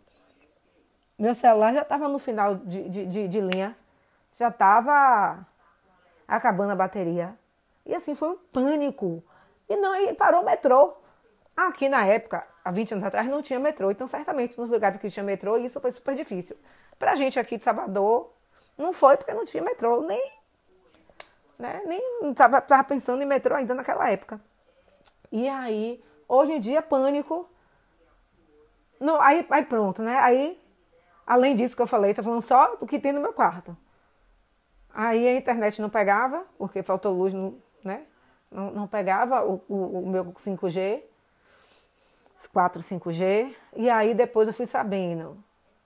meu 1.17 1.33
celular 1.33 1.73
já 1.73 1.81
estava 1.81 2.07
no 2.07 2.19
final 2.19 2.55
de, 2.55 2.87
de, 2.89 3.05
de, 3.05 3.27
de 3.27 3.41
linha. 3.41 3.75
Já 4.33 4.49
estava 4.49 5.45
acabando 6.27 6.71
a 6.71 6.75
bateria. 6.75 7.33
E 7.85 7.95
assim, 7.95 8.13
foi 8.13 8.29
um 8.29 8.37
pânico. 8.37 9.23
E 9.67 9.75
não, 9.75 9.95
e 9.95 10.13
parou 10.13 10.41
o 10.41 10.45
metrô. 10.45 10.93
Aqui 11.55 11.89
na 11.89 12.05
época, 12.05 12.45
há 12.63 12.69
20 12.69 12.93
anos 12.93 13.03
atrás, 13.03 13.27
não 13.27 13.41
tinha 13.41 13.59
metrô. 13.59 13.89
Então, 13.89 14.07
certamente, 14.07 14.57
nos 14.59 14.69
lugares 14.69 14.99
que 14.99 15.09
tinha 15.09 15.23
metrô, 15.23 15.57
isso 15.57 15.79
foi 15.79 15.91
super 15.91 16.15
difícil. 16.15 16.55
Pra 16.99 17.15
gente 17.15 17.39
aqui 17.39 17.57
de 17.57 17.63
Salvador, 17.63 18.31
não 18.77 18.93
foi 18.93 19.17
porque 19.17 19.33
não 19.33 19.43
tinha 19.43 19.63
metrô. 19.63 20.01
Nem, 20.01 20.31
né, 21.57 21.81
nem 21.85 22.29
estava 22.29 22.61
pensando 22.83 23.23
em 23.23 23.25
metrô 23.25 23.55
ainda 23.55 23.73
naquela 23.73 24.09
época. 24.09 24.39
E 25.31 25.49
aí, 25.49 26.03
hoje 26.27 26.53
em 26.53 26.59
dia, 26.59 26.81
pânico. 26.81 27.49
Não, 28.99 29.19
aí, 29.19 29.45
aí 29.49 29.65
pronto, 29.65 30.01
né? 30.01 30.17
Aí, 30.19 30.59
além 31.27 31.55
disso 31.55 31.75
que 31.75 31.81
eu 31.81 31.87
falei, 31.87 32.13
tô 32.13 32.23
falando 32.23 32.41
só 32.41 32.77
do 32.77 32.87
que 32.87 32.97
tem 32.97 33.11
no 33.11 33.19
meu 33.19 33.33
quarto. 33.33 33.75
Aí 34.93 35.27
a 35.27 35.35
internet 35.35 35.81
não 35.81 35.89
pegava, 35.89 36.45
porque 36.57 36.81
faltou 36.81 37.13
luz, 37.13 37.33
né? 37.83 38.05
Não, 38.49 38.71
não 38.71 38.87
pegava 38.87 39.45
o, 39.45 39.61
o, 39.67 39.99
o 39.99 40.07
meu 40.07 40.25
5G, 40.25 41.01
4, 42.51 42.81
5G. 42.81 43.53
E 43.75 43.89
aí 43.89 44.13
depois 44.13 44.47
eu 44.47 44.53
fui 44.53 44.65
sabendo. 44.65 45.37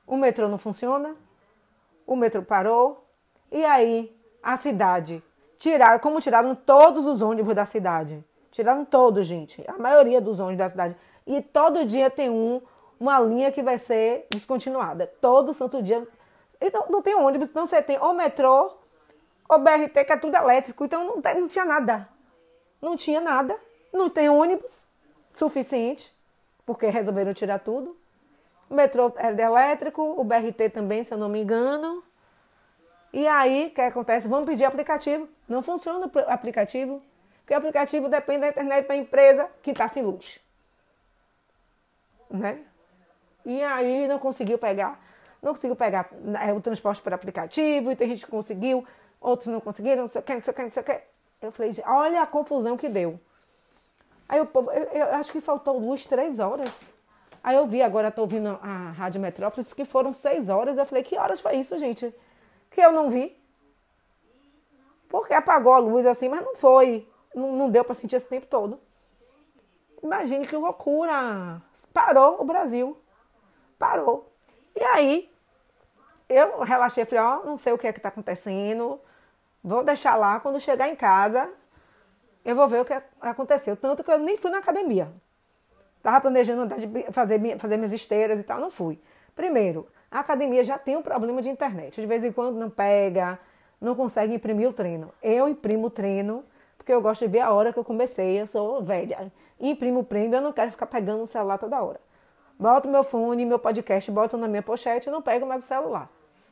O 0.05 0.15
metrô 0.15 0.47
não 0.47 0.57
funciona, 0.57 1.15
o 2.05 2.15
metrô 2.15 2.43
parou. 2.43 3.05
E 3.51 3.65
aí 3.65 4.15
a 4.41 4.55
cidade 4.55 5.21
tiraram, 5.57 5.99
como 5.99 6.21
tiraram 6.21 6.55
todos 6.55 7.05
os 7.05 7.21
ônibus 7.21 7.55
da 7.55 7.65
cidade. 7.65 8.23
Tiraram 8.51 8.85
todos, 8.85 9.25
gente. 9.25 9.63
A 9.67 9.77
maioria 9.77 10.21
dos 10.21 10.39
ônibus 10.39 10.57
da 10.57 10.69
cidade. 10.69 10.95
E 11.25 11.41
todo 11.41 11.85
dia 11.85 12.09
tem 12.09 12.29
um, 12.29 12.61
uma 13.01 13.19
linha 13.19 13.51
que 13.51 13.63
vai 13.63 13.79
ser 13.79 14.27
descontinuada. 14.29 15.07
Todo 15.19 15.53
santo 15.53 15.81
dia. 15.81 16.07
Então 16.61 16.85
não 16.87 17.01
tem 17.01 17.15
ônibus, 17.15 17.49
então 17.49 17.65
você 17.65 17.81
tem 17.81 17.97
o 17.97 18.13
metrô, 18.13 18.77
o 19.49 19.57
BRT, 19.57 20.05
que 20.05 20.13
é 20.13 20.17
tudo 20.17 20.37
elétrico. 20.37 20.85
Então 20.85 21.03
não, 21.03 21.19
tem, 21.19 21.41
não 21.41 21.47
tinha 21.47 21.65
nada. 21.65 22.07
Não 22.79 22.95
tinha 22.95 23.19
nada. 23.19 23.57
Não 23.91 24.07
tem 24.07 24.29
ônibus 24.29 24.87
suficiente, 25.33 26.15
porque 26.63 26.85
resolveram 26.87 27.33
tirar 27.33 27.59
tudo. 27.59 27.97
O 28.69 28.75
metrô 28.75 29.11
é 29.17 29.27
elétrico, 29.41 30.01
o 30.03 30.23
BRT 30.23 30.69
também, 30.69 31.03
se 31.03 31.11
eu 31.11 31.17
não 31.17 31.27
me 31.27 31.41
engano. 31.41 32.03
E 33.11 33.27
aí, 33.27 33.67
o 33.67 33.71
que 33.71 33.81
acontece? 33.81 34.27
Vamos 34.27 34.45
pedir 34.45 34.63
aplicativo. 34.63 35.27
Não 35.49 35.63
funciona 35.63 36.05
o 36.05 36.19
aplicativo. 36.27 37.01
Porque 37.39 37.55
o 37.55 37.57
aplicativo 37.57 38.07
depende 38.07 38.41
da 38.41 38.49
internet 38.49 38.87
da 38.87 38.95
empresa 38.95 39.49
que 39.63 39.71
está 39.71 39.87
sem 39.87 40.03
luz. 40.03 40.39
Né? 42.29 42.63
E 43.45 43.61
aí 43.63 44.07
não 44.07 44.19
conseguiu 44.19 44.57
pegar, 44.57 44.99
não 45.41 45.53
conseguiu 45.53 45.75
pegar 45.75 46.09
é, 46.41 46.53
o 46.53 46.61
transporte 46.61 47.01
por 47.01 47.13
aplicativo, 47.13 47.91
e 47.91 47.95
tem 47.95 48.09
gente 48.09 48.25
que 48.25 48.31
conseguiu, 48.31 48.85
outros 49.19 49.47
não 49.47 49.59
conseguiram, 49.59 50.03
não 50.03 50.09
sei 50.09 50.21
o 50.21 50.23
que, 50.23 50.33
não 50.33 50.41
sei 50.41 50.51
o 50.51 50.55
que, 50.55 50.61
não 50.63 50.71
sei 50.71 50.81
o 50.81 50.85
que. 50.85 51.01
Eu 51.41 51.51
falei, 51.51 51.71
olha 51.85 52.21
a 52.21 52.27
confusão 52.27 52.77
que 52.77 52.87
deu. 52.87 53.19
Aí 54.29 54.39
o 54.39 54.45
povo, 54.45 54.71
eu, 54.71 54.83
eu 54.83 55.15
acho 55.15 55.31
que 55.31 55.41
faltou 55.41 55.77
luz 55.77 56.05
três 56.05 56.39
horas. 56.39 56.81
Aí 57.43 57.55
eu 57.55 57.65
vi, 57.65 57.81
agora 57.81 58.09
estou 58.09 58.23
ouvindo 58.23 58.59
a 58.61 58.91
Rádio 58.91 59.19
Metrópolis, 59.19 59.73
que 59.73 59.83
foram 59.83 60.13
seis 60.13 60.47
horas. 60.47 60.77
Eu 60.77 60.85
falei, 60.85 61.03
que 61.03 61.17
horas 61.17 61.41
foi 61.41 61.55
isso, 61.55 61.77
gente? 61.77 62.13
Que 62.69 62.81
eu 62.81 62.91
não 62.91 63.09
vi. 63.09 63.35
Porque 65.09 65.33
apagou 65.33 65.73
a 65.73 65.79
luz 65.79 66.05
assim, 66.05 66.29
mas 66.29 66.41
não 66.41 66.55
foi. 66.55 67.07
Não, 67.35 67.51
não 67.51 67.69
deu 67.69 67.83
para 67.83 67.95
sentir 67.95 68.15
esse 68.15 68.29
tempo 68.29 68.45
todo. 68.45 68.79
Imagine 70.03 70.47
que 70.47 70.55
loucura! 70.55 71.61
Parou 71.93 72.41
o 72.41 72.45
Brasil. 72.45 72.97
Parou. 73.81 74.31
E 74.75 74.83
aí, 74.83 75.27
eu 76.29 76.59
relaxei, 76.59 77.03
falei, 77.03 77.23
ó, 77.23 77.39
oh, 77.39 77.47
não 77.47 77.57
sei 77.57 77.73
o 77.73 77.79
que 77.79 77.87
é 77.87 77.91
que 77.91 77.97
está 77.97 78.09
acontecendo. 78.09 79.01
Vou 79.63 79.83
deixar 79.83 80.15
lá, 80.15 80.39
quando 80.39 80.59
chegar 80.59 80.87
em 80.87 80.95
casa, 80.95 81.49
eu 82.45 82.55
vou 82.55 82.67
ver 82.67 82.81
o 82.81 82.85
que 82.85 82.93
aconteceu. 83.19 83.75
Tanto 83.75 84.03
que 84.03 84.11
eu 84.11 84.19
nem 84.19 84.37
fui 84.37 84.51
na 84.51 84.59
academia. 84.59 85.11
Tava 86.03 86.21
planejando 86.21 86.61
andar 86.61 86.77
de 86.77 87.11
fazer, 87.11 87.57
fazer 87.57 87.77
minhas 87.77 87.91
esteiras 87.91 88.37
e 88.37 88.43
tal, 88.43 88.59
não 88.59 88.69
fui. 88.69 89.01
Primeiro, 89.35 89.87
a 90.11 90.19
academia 90.19 90.63
já 90.63 90.77
tem 90.77 90.95
um 90.95 91.01
problema 91.01 91.41
de 91.41 91.49
internet. 91.49 91.99
De 91.99 92.05
vez 92.05 92.23
em 92.23 92.31
quando 92.31 92.59
não 92.59 92.69
pega, 92.69 93.39
não 93.79 93.95
consegue 93.95 94.35
imprimir 94.35 94.69
o 94.69 94.73
treino. 94.73 95.11
Eu 95.23 95.49
imprimo 95.49 95.87
o 95.87 95.89
treino 95.89 96.45
porque 96.77 96.93
eu 96.93 97.01
gosto 97.01 97.25
de 97.25 97.31
ver 97.31 97.39
a 97.39 97.51
hora 97.51 97.73
que 97.73 97.79
eu 97.79 97.83
comecei, 97.83 98.39
eu 98.39 98.45
sou 98.45 98.83
velha. 98.83 99.31
Imprimo 99.59 100.01
o 100.01 100.03
prêmio, 100.03 100.37
eu 100.37 100.41
não 100.41 100.53
quero 100.53 100.69
ficar 100.69 100.85
pegando 100.85 101.23
o 101.23 101.27
celular 101.27 101.57
toda 101.57 101.81
hora. 101.81 101.99
Boto 102.61 102.87
meu 102.87 103.03
fone, 103.03 103.43
meu 103.43 103.57
podcast, 103.57 104.11
boto 104.11 104.37
na 104.37 104.47
minha 104.47 104.61
pochete 104.61 105.09
e 105.09 105.11
não 105.11 105.19
pego 105.19 105.47
mais 105.47 105.63
o 105.63 105.67
celular. 105.67 106.07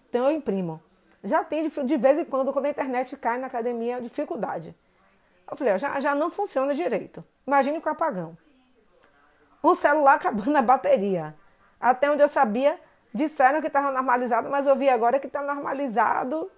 Então 0.10 0.26
eu 0.26 0.32
imprimo. 0.32 0.82
Já 1.24 1.44
tem 1.44 1.62
de, 1.62 1.98
vez 1.98 2.18
em 2.18 2.26
quando, 2.26 2.52
quando 2.52 2.66
a 2.66 2.70
internet 2.70 3.16
cai 3.16 3.38
na 3.38 3.46
academia, 3.46 4.02
dificuldade. 4.02 4.76
Eu 5.48 5.56
falei, 5.56 5.78
já, 5.78 6.00
já 6.00 6.16
não 6.16 6.32
funciona 6.32 6.74
direito. 6.74 7.24
Imagine 7.46 7.80
com 7.80 7.90
apagão. 7.90 8.36
O 9.62 9.76
celular 9.76 10.16
acabando 10.16 10.56
a 10.58 10.64
bateria. 10.64 11.36
Até 11.80 12.10
onde 12.10 12.24
eu 12.24 12.28
sabia, 12.28 12.80
disseram 13.14 13.62
que 13.62 13.68
estava 13.68 13.92
normalizado, 13.92 14.50
mas 14.50 14.66
eu 14.66 14.76
vi 14.76 14.90
agora 14.90 15.20
que 15.20 15.28
está 15.28 15.44
normalizado 15.44 16.50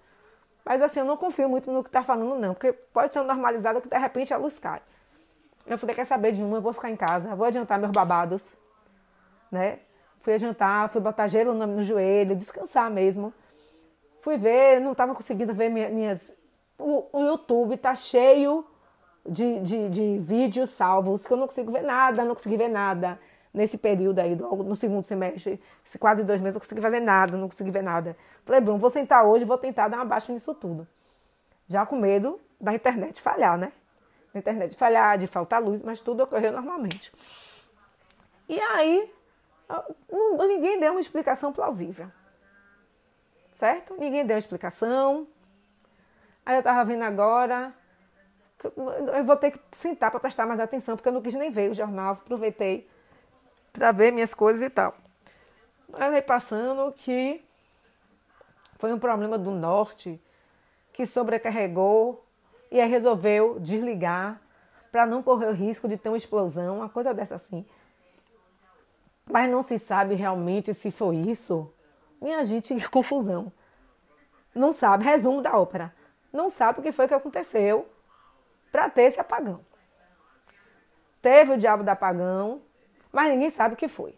mas 0.64 0.80
assim, 0.80 1.00
eu 1.00 1.04
não 1.04 1.16
confio 1.16 1.48
muito 1.48 1.70
no 1.72 1.82
que 1.82 1.90
tá 1.90 2.02
falando, 2.02 2.38
não, 2.38 2.54
porque 2.54 2.72
pode 2.72 3.12
ser 3.12 3.20
normalizado 3.22 3.80
que 3.80 3.88
de 3.88 3.98
repente 3.98 4.32
a 4.32 4.36
luz 4.36 4.58
cai. 4.58 4.80
Eu 5.66 5.76
falei, 5.76 5.94
quer 5.94 6.06
saber 6.06 6.32
de 6.32 6.42
uma, 6.42 6.58
eu 6.58 6.62
vou 6.62 6.72
ficar 6.72 6.88
em 6.90 6.96
casa, 6.96 7.34
vou 7.34 7.46
adiantar 7.46 7.78
meus 7.78 7.90
babados, 7.92 8.54
né? 9.52 9.78
Fui 10.18 10.32
adiantar, 10.32 10.88
fui 10.88 11.00
botar 11.00 11.26
gelo 11.26 11.52
no, 11.52 11.66
no 11.66 11.82
joelho, 11.82 12.34
descansar 12.34 12.90
mesmo. 12.90 13.32
Fui 14.20 14.36
ver, 14.36 14.80
não 14.80 14.92
estava 14.92 15.14
conseguindo 15.14 15.52
ver 15.52 15.68
minhas. 15.68 16.32
O, 16.78 17.04
o, 17.12 17.20
YouTube 17.20 17.76
tá 17.76 17.94
cheio 17.94 18.64
de, 19.28 19.60
de, 19.60 19.88
de 19.90 20.18
vídeos 20.18 20.70
salvos, 20.70 21.26
que 21.26 21.32
eu 21.32 21.36
não 21.36 21.46
consigo 21.46 21.70
ver 21.70 21.82
nada, 21.82 22.24
não 22.24 22.34
consegui 22.34 22.56
ver 22.56 22.68
nada 22.68 23.18
nesse 23.52 23.76
período 23.76 24.18
aí, 24.18 24.34
do, 24.34 24.48
no 24.56 24.74
segundo 24.74 25.04
semestre, 25.04 25.60
esse 25.84 25.98
quase 25.98 26.24
dois 26.24 26.40
meses, 26.40 26.54
eu 26.54 26.60
consegui 26.60 26.80
fazer 26.80 27.00
nada, 27.00 27.36
não 27.36 27.48
consegui 27.48 27.70
ver 27.70 27.82
nada. 27.82 28.16
Falei, 28.44 28.60
Bruno, 28.60 28.78
vou 28.78 28.88
sentar 28.90 29.26
hoje, 29.26 29.44
vou 29.44 29.58
tentar 29.58 29.88
dar 29.88 29.98
uma 29.98 30.04
baixa 30.04 30.32
nisso 30.32 30.54
tudo. 30.54 30.86
Já 31.66 31.84
com 31.84 31.96
medo 31.96 32.40
da 32.60 32.72
internet 32.72 33.20
falhar, 33.20 33.58
né? 33.58 33.72
Da 34.32 34.40
internet 34.40 34.76
falhar, 34.76 35.18
de 35.18 35.26
faltar 35.26 35.62
luz, 35.62 35.82
mas 35.82 36.00
tudo 36.00 36.22
ocorreu 36.22 36.52
normalmente. 36.52 37.12
E 38.48 38.58
aí, 38.58 39.12
não, 40.10 40.46
ninguém 40.46 40.78
deu 40.78 40.92
uma 40.92 41.00
explicação 41.00 41.52
plausível. 41.52 42.10
Certo? 43.54 43.94
Ninguém 43.98 44.26
deu 44.26 44.34
uma 44.34 44.38
explicação. 44.38 45.26
Aí 46.44 46.56
eu 46.56 46.62
tava 46.62 46.84
vendo 46.84 47.02
agora. 47.02 47.72
Eu 49.14 49.24
vou 49.24 49.36
ter 49.36 49.52
que 49.52 49.60
sentar 49.72 50.10
para 50.10 50.20
prestar 50.20 50.46
mais 50.46 50.60
atenção, 50.60 50.96
porque 50.96 51.08
eu 51.08 51.12
não 51.12 51.22
quis 51.22 51.34
nem 51.34 51.50
ver 51.50 51.70
o 51.70 51.74
jornal, 51.74 52.12
aproveitei 52.12 52.88
para 53.72 53.90
ver 53.90 54.12
minhas 54.12 54.34
coisas 54.34 54.62
e 54.62 54.70
tal. 54.70 54.94
Aí 55.94 56.22
passando 56.22 56.92
que 56.92 57.44
foi 58.78 58.92
um 58.92 58.98
problema 58.98 59.36
do 59.36 59.50
norte 59.50 60.20
que 60.92 61.06
sobrecarregou 61.06 62.24
e 62.70 62.80
aí 62.80 62.88
resolveu 62.88 63.58
desligar 63.58 64.40
para 64.90 65.06
não 65.06 65.22
correr 65.22 65.46
o 65.46 65.52
risco 65.52 65.88
de 65.88 65.96
ter 65.96 66.08
uma 66.08 66.16
explosão, 66.16 66.78
uma 66.78 66.88
coisa 66.88 67.14
dessa 67.14 67.34
assim. 67.34 67.66
Mas 69.32 69.50
não 69.50 69.62
se 69.62 69.78
sabe 69.78 70.14
realmente 70.14 70.74
se 70.74 70.90
foi 70.90 71.16
isso. 71.16 71.72
Minha 72.20 72.44
gente, 72.44 72.74
que 72.74 72.86
confusão. 72.86 73.50
Não 74.54 74.74
sabe, 74.74 75.04
resumo 75.04 75.40
da 75.40 75.58
ópera. 75.58 75.90
Não 76.30 76.50
sabe 76.50 76.80
o 76.80 76.82
que 76.82 76.92
foi 76.92 77.08
que 77.08 77.14
aconteceu 77.14 77.88
para 78.70 78.90
ter 78.90 79.04
esse 79.04 79.18
apagão. 79.18 79.60
Teve 81.22 81.54
o 81.54 81.56
diabo 81.56 81.82
do 81.82 81.88
apagão, 81.88 82.60
mas 83.10 83.30
ninguém 83.30 83.48
sabe 83.48 83.72
o 83.72 83.76
que 83.76 83.88
foi. 83.88 84.14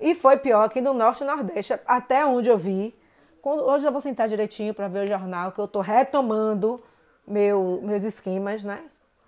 E 0.00 0.14
foi 0.14 0.38
pior 0.38 0.64
aqui 0.64 0.80
no 0.80 0.94
Norte 0.94 1.22
e 1.22 1.26
Nordeste, 1.26 1.78
até 1.84 2.24
onde 2.24 2.48
eu 2.48 2.56
vi. 2.56 2.98
Quando, 3.42 3.62
hoje 3.62 3.86
eu 3.86 3.92
vou 3.92 4.00
sentar 4.00 4.26
direitinho 4.26 4.72
para 4.72 4.88
ver 4.88 5.04
o 5.04 5.06
jornal, 5.06 5.52
que 5.52 5.60
eu 5.60 5.66
estou 5.66 5.82
retomando 5.82 6.82
meu, 7.26 7.78
meus 7.82 8.04
esquemas, 8.04 8.64
né? 8.64 8.82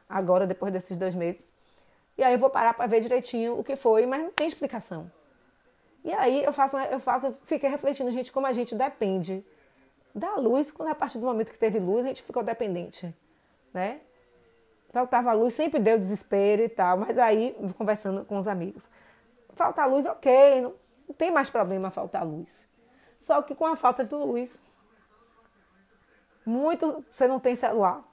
Agora, 0.09 0.47
depois 0.47 0.73
desses 0.73 0.97
dois 0.97 1.15
meses. 1.15 1.54
E 2.17 2.23
aí 2.23 2.33
eu 2.35 2.39
vou 2.39 2.51
parar 2.51 2.75
para 2.75 2.87
ver 2.87 3.01
direitinho 3.01 3.59
o 3.59 3.65
que 3.65 3.77
foi, 3.77 4.07
mas 4.07 4.23
não 4.23 4.31
tem 4.31 4.47
explicação. 4.47 5.11
E 6.05 6.13
aí 6.13 6.45
eu 6.45 6.53
faço, 6.53 6.77
eu 6.77 7.01
faço, 7.01 7.33
fiquei 7.45 7.69
refletindo, 7.69 8.11
gente, 8.11 8.31
como 8.31 8.47
a 8.47 8.53
gente 8.53 8.75
depende 8.75 9.45
da 10.15 10.37
luz, 10.37 10.71
quando 10.71 10.91
a 10.91 10.95
partir 10.95 11.19
do 11.19 11.27
momento 11.27 11.51
que 11.51 11.59
teve 11.59 11.79
luz, 11.79 12.05
a 12.05 12.09
gente 12.09 12.23
ficou 12.23 12.43
dependente, 12.43 13.13
né? 13.73 14.01
Faltava 14.91 15.33
luz, 15.33 15.55
sempre 15.55 15.81
deu 15.81 15.99
desespero 15.99 16.63
e 16.63 16.69
tal, 16.69 16.99
mas 16.99 17.19
aí, 17.19 17.57
conversando 17.77 18.25
com 18.25 18.39
os 18.39 18.47
amigos, 18.47 18.83
falta 19.55 19.85
luz, 19.87 20.07
ok, 20.07 20.61
não, 20.61 20.75
não 21.09 21.15
tem 21.15 21.33
mais 21.33 21.51
problema 21.51 21.91
faltar 21.91 22.25
luz. 22.25 22.65
Só 23.19 23.43
que 23.43 23.55
com 23.55 23.67
a 23.67 23.75
falta 23.75 24.05
de 24.05 24.15
luz, 24.15 24.61
muito 26.47 27.05
você 27.11 27.27
não 27.27 27.41
tem 27.41 27.57
celular, 27.57 28.05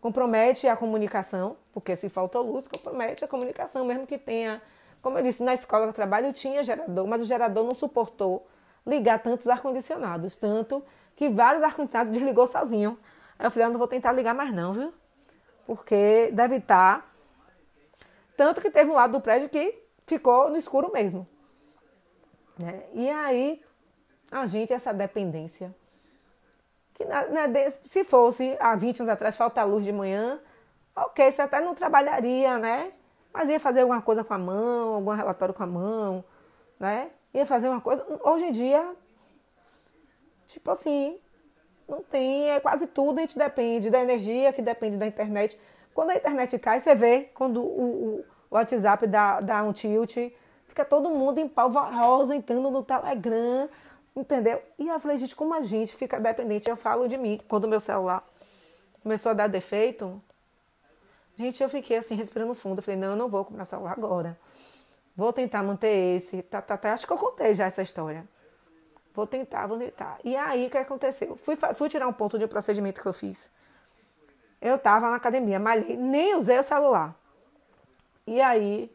compromete 0.00 0.66
a 0.66 0.76
comunicação, 0.76 1.56
porque 1.72 1.94
se 1.96 2.08
faltou 2.08 2.42
luz, 2.42 2.66
compromete 2.66 3.24
a 3.24 3.28
comunicação, 3.28 3.84
mesmo 3.84 4.06
que 4.06 4.18
tenha. 4.18 4.62
Como 5.02 5.18
eu 5.18 5.22
disse, 5.22 5.42
na 5.42 5.54
escola 5.54 5.84
que 5.84 5.90
eu 5.90 5.94
trabalho 5.94 6.32
tinha 6.32 6.62
gerador, 6.62 7.06
mas 7.06 7.22
o 7.22 7.24
gerador 7.24 7.64
não 7.64 7.74
suportou 7.74 8.46
ligar 8.86 9.22
tantos 9.22 9.48
ar-condicionados, 9.48 10.36
tanto 10.36 10.82
que 11.14 11.28
vários 11.28 11.62
ar-condicionados 11.62 12.12
desligou 12.12 12.46
sozinho. 12.46 12.98
Aí 13.38 13.46
eu 13.46 13.50
falei, 13.50 13.66
eu 13.66 13.70
não 13.70 13.78
vou 13.78 13.88
tentar 13.88 14.12
ligar 14.12 14.34
mais 14.34 14.52
não, 14.52 14.72
viu? 14.72 14.94
Porque 15.66 16.30
deve 16.32 16.56
estar. 16.56 17.00
Tá 17.00 17.10
tanto 18.36 18.60
que 18.60 18.70
teve 18.70 18.90
um 18.90 18.94
lado 18.94 19.12
do 19.12 19.20
prédio 19.20 19.48
que 19.48 19.82
ficou 20.06 20.50
no 20.50 20.56
escuro 20.56 20.90
mesmo. 20.90 21.28
Né? 22.58 22.84
E 22.94 23.08
aí, 23.10 23.62
a 24.30 24.46
gente, 24.46 24.72
essa 24.72 24.92
dependência 24.92 25.74
que 27.00 27.04
né, 27.06 27.70
se 27.86 28.04
fosse 28.04 28.54
há 28.60 28.76
20 28.76 29.00
anos 29.00 29.12
atrás 29.12 29.34
faltar 29.34 29.66
luz 29.66 29.84
de 29.84 29.92
manhã, 29.92 30.38
ok, 30.94 31.32
você 31.32 31.40
até 31.40 31.58
não 31.58 31.74
trabalharia, 31.74 32.58
né? 32.58 32.92
Mas 33.32 33.48
ia 33.48 33.58
fazer 33.58 33.80
alguma 33.80 34.02
coisa 34.02 34.22
com 34.22 34.34
a 34.34 34.38
mão, 34.38 34.94
algum 34.94 35.10
relatório 35.12 35.54
com 35.54 35.62
a 35.62 35.66
mão, 35.66 36.22
né? 36.78 37.10
Ia 37.32 37.46
fazer 37.46 37.68
uma 37.70 37.80
coisa. 37.80 38.04
Hoje 38.22 38.46
em 38.46 38.52
dia, 38.52 38.86
tipo 40.46 40.70
assim, 40.70 41.18
não 41.88 42.02
tem, 42.02 42.50
é 42.50 42.60
quase 42.60 42.86
tudo 42.86 43.18
a 43.18 43.22
gente 43.22 43.38
depende 43.38 43.88
da 43.88 44.00
energia, 44.00 44.52
que 44.52 44.60
depende 44.60 44.98
da 44.98 45.06
internet. 45.06 45.58
Quando 45.94 46.10
a 46.10 46.16
internet 46.16 46.58
cai, 46.58 46.80
você 46.80 46.94
vê, 46.94 47.30
quando 47.34 47.62
o, 47.62 48.20
o, 48.20 48.24
WhatsApp 48.50 49.06
dá, 49.06 49.40
dá 49.40 49.62
um 49.62 49.72
tilt, 49.72 50.16
fica 50.66 50.84
todo 50.84 51.08
mundo 51.08 51.38
em 51.38 51.50
rosa 51.56 52.34
entrando 52.34 52.70
no 52.70 52.82
Telegram, 52.82 53.70
Entendeu? 54.14 54.62
E 54.78 54.88
eu 54.88 54.98
falei, 54.98 55.16
gente, 55.16 55.36
como 55.36 55.54
a 55.54 55.60
gente 55.60 55.94
fica 55.94 56.18
dependente? 56.18 56.68
Eu 56.68 56.76
falo 56.76 57.08
de 57.08 57.16
mim. 57.16 57.40
Quando 57.48 57.64
o 57.64 57.68
meu 57.68 57.80
celular 57.80 58.26
começou 59.02 59.30
a 59.30 59.32
dar 59.34 59.46
defeito, 59.46 60.20
gente, 61.36 61.62
eu 61.62 61.68
fiquei 61.68 61.96
assim, 61.96 62.14
respirando 62.14 62.54
fundo. 62.54 62.78
Eu 62.78 62.82
falei, 62.82 62.98
não, 62.98 63.10
eu 63.10 63.16
não 63.16 63.28
vou 63.28 63.44
comprar 63.44 63.64
celular 63.64 63.92
agora. 63.92 64.38
Vou 65.16 65.32
tentar 65.32 65.62
manter 65.62 66.16
esse. 66.16 66.42
Tá, 66.42 66.60
tá, 66.60 66.76
tá. 66.76 66.92
Acho 66.92 67.06
que 67.06 67.12
eu 67.12 67.18
contei 67.18 67.54
já 67.54 67.66
essa 67.66 67.82
história. 67.82 68.26
Vou 69.14 69.26
tentar, 69.26 69.66
vou 69.66 69.78
tentar. 69.78 70.18
E 70.24 70.36
aí, 70.36 70.66
o 70.66 70.70
que 70.70 70.78
aconteceu? 70.78 71.36
Fui, 71.36 71.56
fui 71.74 71.88
tirar 71.88 72.06
um 72.06 72.12
ponto 72.12 72.38
de 72.38 72.46
procedimento 72.46 73.00
que 73.00 73.06
eu 73.06 73.12
fiz. 73.12 73.50
Eu 74.60 74.78
tava 74.78 75.08
na 75.10 75.16
academia, 75.16 75.58
malhei, 75.58 75.96
nem 75.96 76.36
usei 76.36 76.58
o 76.58 76.62
celular. 76.62 77.14
E 78.26 78.40
aí, 78.40 78.94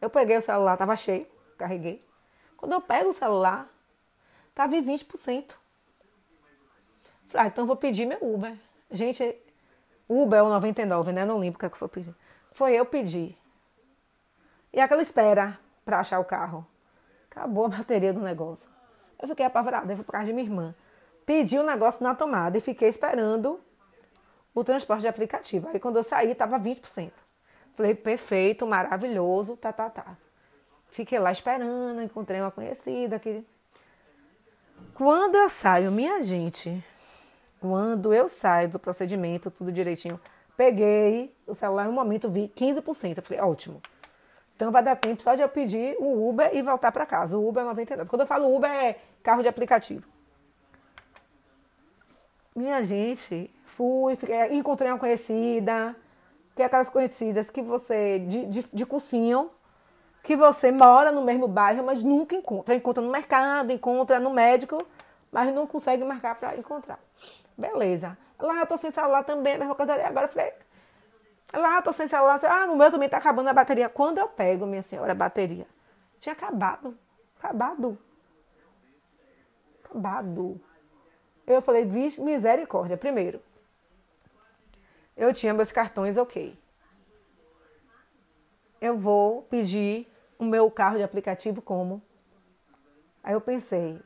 eu 0.00 0.10
peguei 0.10 0.36
o 0.36 0.42
celular, 0.42 0.76
tava 0.76 0.94
cheio, 0.96 1.26
carreguei. 1.56 2.04
Quando 2.56 2.72
eu 2.72 2.80
pego 2.80 3.10
o 3.10 3.12
celular, 3.12 3.71
Estava 4.52 4.76
em 4.76 4.84
20%. 4.84 5.54
Falei, 7.26 7.46
ah, 7.46 7.46
então 7.46 7.66
vou 7.66 7.74
pedir 7.74 8.04
meu 8.04 8.18
Uber. 8.20 8.54
Gente, 8.90 9.34
Uber 10.06 10.40
é 10.40 10.42
o 10.42 10.50
99, 10.50 11.10
né? 11.10 11.24
Não 11.24 11.38
lembro 11.38 11.56
o 11.56 11.58
que, 11.58 11.64
é 11.64 11.70
que 11.70 11.78
foi 11.78 11.88
pedir. 11.88 12.14
Foi 12.52 12.74
eu 12.74 12.84
pedir. 12.84 13.36
E 14.70 14.78
aquela 14.78 15.00
espera 15.00 15.58
para 15.86 16.00
achar 16.00 16.20
o 16.20 16.24
carro. 16.24 16.66
Acabou 17.30 17.64
a 17.64 17.68
bateria 17.68 18.12
do 18.12 18.20
negócio. 18.20 18.68
Eu 19.20 19.26
fiquei 19.26 19.46
apavorada, 19.46 19.90
eu 19.90 19.96
fui 19.96 20.04
para 20.04 20.18
casa 20.18 20.26
de 20.26 20.34
minha 20.34 20.46
irmã. 20.46 20.74
Pedi 21.24 21.58
o 21.58 21.62
um 21.62 21.66
negócio 21.66 22.02
na 22.02 22.14
tomada 22.14 22.58
e 22.58 22.60
fiquei 22.60 22.88
esperando 22.88 23.58
o 24.54 24.62
transporte 24.62 25.02
de 25.02 25.08
aplicativo. 25.08 25.68
Aí 25.68 25.80
quando 25.80 25.96
eu 25.96 26.02
saí, 26.02 26.32
estava 26.32 26.58
20%. 26.58 27.10
Falei, 27.74 27.94
perfeito, 27.94 28.66
maravilhoso, 28.66 29.56
tá, 29.56 29.72
tá, 29.72 29.88
tá. 29.88 30.18
Fiquei 30.88 31.18
lá 31.18 31.32
esperando, 31.32 32.02
encontrei 32.02 32.38
uma 32.38 32.50
conhecida 32.50 33.18
que 33.18 33.42
quando 34.94 35.36
eu 35.36 35.48
saio, 35.48 35.90
minha 35.90 36.20
gente, 36.22 36.84
quando 37.60 38.12
eu 38.12 38.28
saio 38.28 38.68
do 38.68 38.78
procedimento, 38.78 39.50
tudo 39.50 39.72
direitinho, 39.72 40.20
peguei 40.56 41.34
o 41.46 41.54
celular 41.54 41.88
um 41.88 41.92
momento, 41.92 42.30
vi 42.30 42.48
15%. 42.54 43.16
Eu 43.16 43.22
falei, 43.22 43.42
ótimo. 43.42 43.80
Então 44.56 44.70
vai 44.70 44.82
dar 44.82 44.96
tempo 44.96 45.22
só 45.22 45.34
de 45.34 45.42
eu 45.42 45.48
pedir 45.48 45.96
o 45.98 46.28
Uber 46.28 46.50
e 46.54 46.62
voltar 46.62 46.92
para 46.92 47.06
casa. 47.06 47.36
O 47.36 47.48
Uber 47.48 47.62
é 47.62 47.66
99. 47.66 48.08
Quando 48.08 48.20
eu 48.20 48.26
falo 48.26 48.54
Uber, 48.54 48.70
é 48.70 48.98
carro 49.22 49.42
de 49.42 49.48
aplicativo. 49.48 50.06
Minha 52.54 52.84
gente, 52.84 53.50
fui, 53.64 54.16
encontrei 54.50 54.90
uma 54.90 54.98
conhecida, 54.98 55.96
que 56.54 56.62
é 56.62 56.66
aquelas 56.66 56.90
conhecidas 56.90 57.50
que 57.50 57.62
você, 57.62 58.18
de, 58.18 58.46
de, 58.46 58.64
de 58.72 58.86
cursinho, 58.86 59.50
que 60.22 60.36
você 60.36 60.70
mora 60.70 61.10
no 61.10 61.22
mesmo 61.22 61.48
bairro, 61.48 61.84
mas 61.84 62.04
nunca 62.04 62.34
encontra. 62.36 62.74
Encontra 62.74 63.02
no 63.02 63.10
mercado, 63.10 63.72
encontra 63.72 64.20
no 64.20 64.30
médico, 64.30 64.86
mas 65.30 65.52
não 65.52 65.66
consegue 65.66 66.04
marcar 66.04 66.36
para 66.36 66.56
encontrar. 66.56 67.00
Beleza. 67.56 68.16
Lá 68.38 68.60
eu 68.60 68.66
tô 68.66 68.76
sem 68.76 68.90
celular 68.90 69.24
também, 69.24 69.58
mesma 69.58 69.74
coisa. 69.74 69.94
Agora 69.94 70.26
eu 70.26 70.30
falei, 70.30 70.52
lá 71.52 71.76
eu 71.76 71.82
tô 71.82 71.92
sem 71.92 72.06
celular. 72.06 72.38
Ah, 72.44 72.66
no 72.66 72.76
meu 72.76 72.90
também 72.90 73.08
tá 73.08 73.16
acabando 73.16 73.48
a 73.48 73.52
bateria. 73.52 73.88
Quando 73.88 74.18
eu 74.18 74.28
pego, 74.28 74.66
minha 74.66 74.82
senhora, 74.82 75.12
a 75.12 75.14
bateria, 75.14 75.66
tinha 76.20 76.32
acabado. 76.32 76.96
Acabado. 77.38 77.98
Acabado. 79.84 80.60
Eu 81.46 81.60
falei, 81.60 81.84
vixe, 81.84 82.20
misericórdia. 82.20 82.96
Primeiro, 82.96 83.42
eu 85.16 85.34
tinha 85.34 85.52
meus 85.52 85.72
cartões 85.72 86.16
ok. 86.16 86.56
Eu 88.80 88.96
vou 88.96 89.42
pedir 89.42 90.11
o 90.42 90.44
meu 90.44 90.68
carro 90.68 90.96
de 90.96 91.04
aplicativo 91.04 91.62
como? 91.62 92.02
Aí 93.22 93.32
eu 93.32 93.40
pensei, 93.40 94.00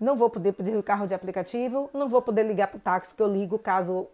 não 0.00 0.16
vou 0.16 0.28
poder 0.28 0.52
pedir 0.52 0.76
o 0.76 0.82
carro 0.82 1.06
de 1.06 1.14
aplicativo, 1.14 1.88
não 1.94 2.08
vou 2.08 2.20
poder 2.20 2.42
ligar 2.42 2.66
para 2.66 2.78
o 2.78 2.80
táxi 2.80 3.14
que 3.14 3.22
eu 3.22 3.28
ligo 3.28 3.56
caso 3.56 4.08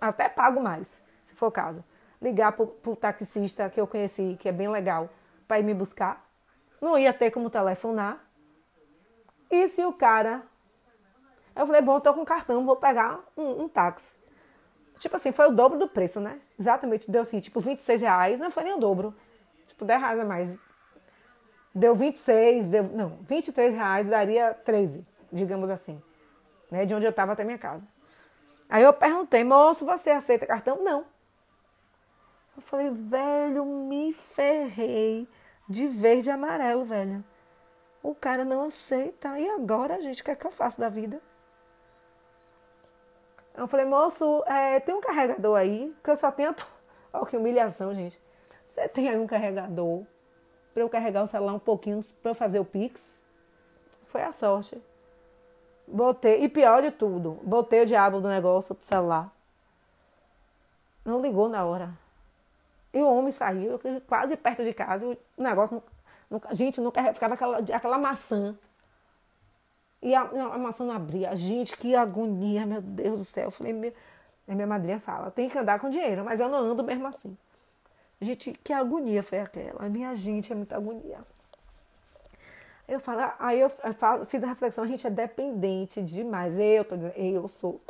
até 0.00 0.26
pago 0.26 0.58
mais, 0.58 1.00
se 1.26 1.34
for 1.34 1.48
o 1.48 1.52
caso. 1.52 1.84
Ligar 2.20 2.52
para 2.52 2.64
o 2.64 2.96
taxista 2.96 3.68
que 3.68 3.78
eu 3.78 3.86
conheci, 3.86 4.38
que 4.40 4.48
é 4.48 4.52
bem 4.52 4.68
legal, 4.68 5.10
para 5.46 5.60
ir 5.60 5.62
me 5.62 5.74
buscar. 5.74 6.26
Não 6.80 6.98
ia 6.98 7.12
ter 7.12 7.30
como 7.30 7.50
telefonar. 7.50 8.18
E 9.50 9.68
se 9.68 9.84
o 9.84 9.92
cara. 9.92 10.42
Eu 11.54 11.66
falei, 11.66 11.82
bom, 11.82 12.00
tô 12.00 12.14
com 12.14 12.24
cartão, 12.24 12.64
vou 12.64 12.76
pegar 12.76 13.20
um, 13.36 13.64
um 13.64 13.68
táxi. 13.68 14.16
Tipo 14.98 15.16
assim, 15.16 15.30
foi 15.30 15.48
o 15.48 15.52
dobro 15.52 15.78
do 15.78 15.88
preço, 15.88 16.20
né? 16.20 16.40
Exatamente, 16.58 17.10
deu 17.10 17.22
assim, 17.22 17.38
tipo 17.38 17.60
26 17.60 18.00
reais, 18.00 18.40
não 18.40 18.50
foi 18.50 18.64
nem 18.64 18.74
o 18.74 18.78
dobro 18.78 19.14
tipo 19.78 19.84
10 19.84 20.00
reais 20.00 20.20
a 20.20 20.24
mais. 20.24 20.58
Deu 21.72 21.94
26, 21.94 22.66
deu, 22.66 22.82
não, 22.82 23.18
23 23.28 23.72
reais 23.72 24.08
daria 24.08 24.52
13, 24.52 25.06
digamos 25.32 25.70
assim. 25.70 26.02
Né, 26.70 26.84
de 26.84 26.94
onde 26.94 27.06
eu 27.06 27.10
estava 27.10 27.32
até 27.32 27.44
minha 27.44 27.56
casa. 27.56 27.82
Aí 28.68 28.82
eu 28.82 28.92
perguntei, 28.92 29.42
moço, 29.44 29.86
você 29.86 30.10
aceita 30.10 30.44
cartão? 30.44 30.82
Não. 30.82 31.06
Eu 32.56 32.62
falei, 32.62 32.90
velho, 32.90 33.64
me 33.64 34.12
ferrei 34.12 35.26
de 35.68 35.86
verde 35.86 36.28
e 36.28 36.32
amarelo, 36.32 36.84
velho. 36.84 37.24
O 38.02 38.14
cara 38.14 38.44
não 38.44 38.66
aceita. 38.66 39.38
E 39.38 39.48
agora, 39.48 40.00
gente, 40.00 40.20
o 40.20 40.24
que 40.24 40.32
é 40.32 40.36
que 40.36 40.46
eu 40.46 40.50
faço 40.50 40.78
da 40.78 40.88
vida? 40.88 41.22
Eu 43.54 43.66
falei, 43.66 43.86
moço, 43.86 44.44
é, 44.46 44.80
tem 44.80 44.94
um 44.94 45.00
carregador 45.00 45.56
aí, 45.56 45.94
que 46.02 46.10
eu 46.10 46.16
só 46.16 46.30
tenho. 46.30 46.54
Olha 47.12 47.26
que 47.26 47.36
humilhação, 47.36 47.94
gente. 47.94 48.20
Você 48.78 48.88
tem 48.88 49.08
aí 49.08 49.18
um 49.18 49.26
carregador 49.26 50.04
para 50.72 50.82
eu 50.84 50.88
carregar 50.88 51.24
o 51.24 51.26
celular 51.26 51.52
um 51.52 51.58
pouquinho 51.58 52.00
para 52.22 52.32
fazer 52.32 52.60
o 52.60 52.64
Pix? 52.64 53.20
Foi 54.06 54.22
a 54.22 54.32
sorte. 54.32 54.80
Botei, 55.84 56.44
e 56.44 56.48
pior 56.48 56.80
de 56.80 56.92
tudo, 56.92 57.40
botei 57.42 57.82
o 57.82 57.86
diabo 57.86 58.20
do 58.20 58.28
negócio 58.28 58.76
do 58.76 58.84
celular. 58.84 59.32
Não 61.04 61.20
ligou 61.20 61.48
na 61.48 61.64
hora. 61.64 61.90
E 62.94 63.00
o 63.00 63.10
homem 63.10 63.32
saiu, 63.32 63.80
quase 64.06 64.36
perto 64.36 64.62
de 64.62 64.72
casa, 64.72 65.04
o 65.06 65.42
negócio. 65.42 65.82
Gente, 66.52 66.80
não 66.80 66.92
ficava 66.92 67.34
aquela, 67.34 67.58
aquela 67.58 67.98
maçã. 67.98 68.56
E 70.00 70.14
a, 70.14 70.20
a, 70.20 70.58
maçã 70.58 70.84
não 70.84 70.94
abria. 70.94 71.34
Gente, 71.34 71.76
que 71.76 71.96
agonia, 71.96 72.64
meu 72.64 72.80
Deus 72.80 73.18
do 73.18 73.24
céu. 73.24 73.46
Eu 73.46 73.50
falei, 73.50 73.72
minha 74.46 74.66
madrinha 74.66 75.00
fala, 75.00 75.32
tem 75.32 75.48
que 75.48 75.58
andar 75.58 75.80
com 75.80 75.90
dinheiro, 75.90 76.24
mas 76.24 76.38
eu 76.38 76.48
não 76.48 76.58
ando 76.58 76.84
mesmo 76.84 77.06
assim. 77.08 77.36
Gente, 78.20 78.52
que 78.52 78.72
agonia 78.72 79.22
foi 79.22 79.40
aquela. 79.40 79.84
A 79.84 79.88
minha 79.88 80.14
gente 80.14 80.52
é 80.52 80.54
muita 80.54 80.76
agonia. 80.76 81.18
Eu 82.88 82.98
falo, 82.98 83.20
aí 83.38 83.60
eu 83.60 83.68
falo, 83.68 84.24
fiz 84.24 84.42
a 84.42 84.46
reflexão, 84.46 84.82
a 84.82 84.86
gente 84.86 85.06
é 85.06 85.10
dependente 85.10 86.02
demais. 86.02 86.58
Eu, 86.58 86.84
tô 86.84 86.96
eu 87.14 87.46
sou 87.46 87.80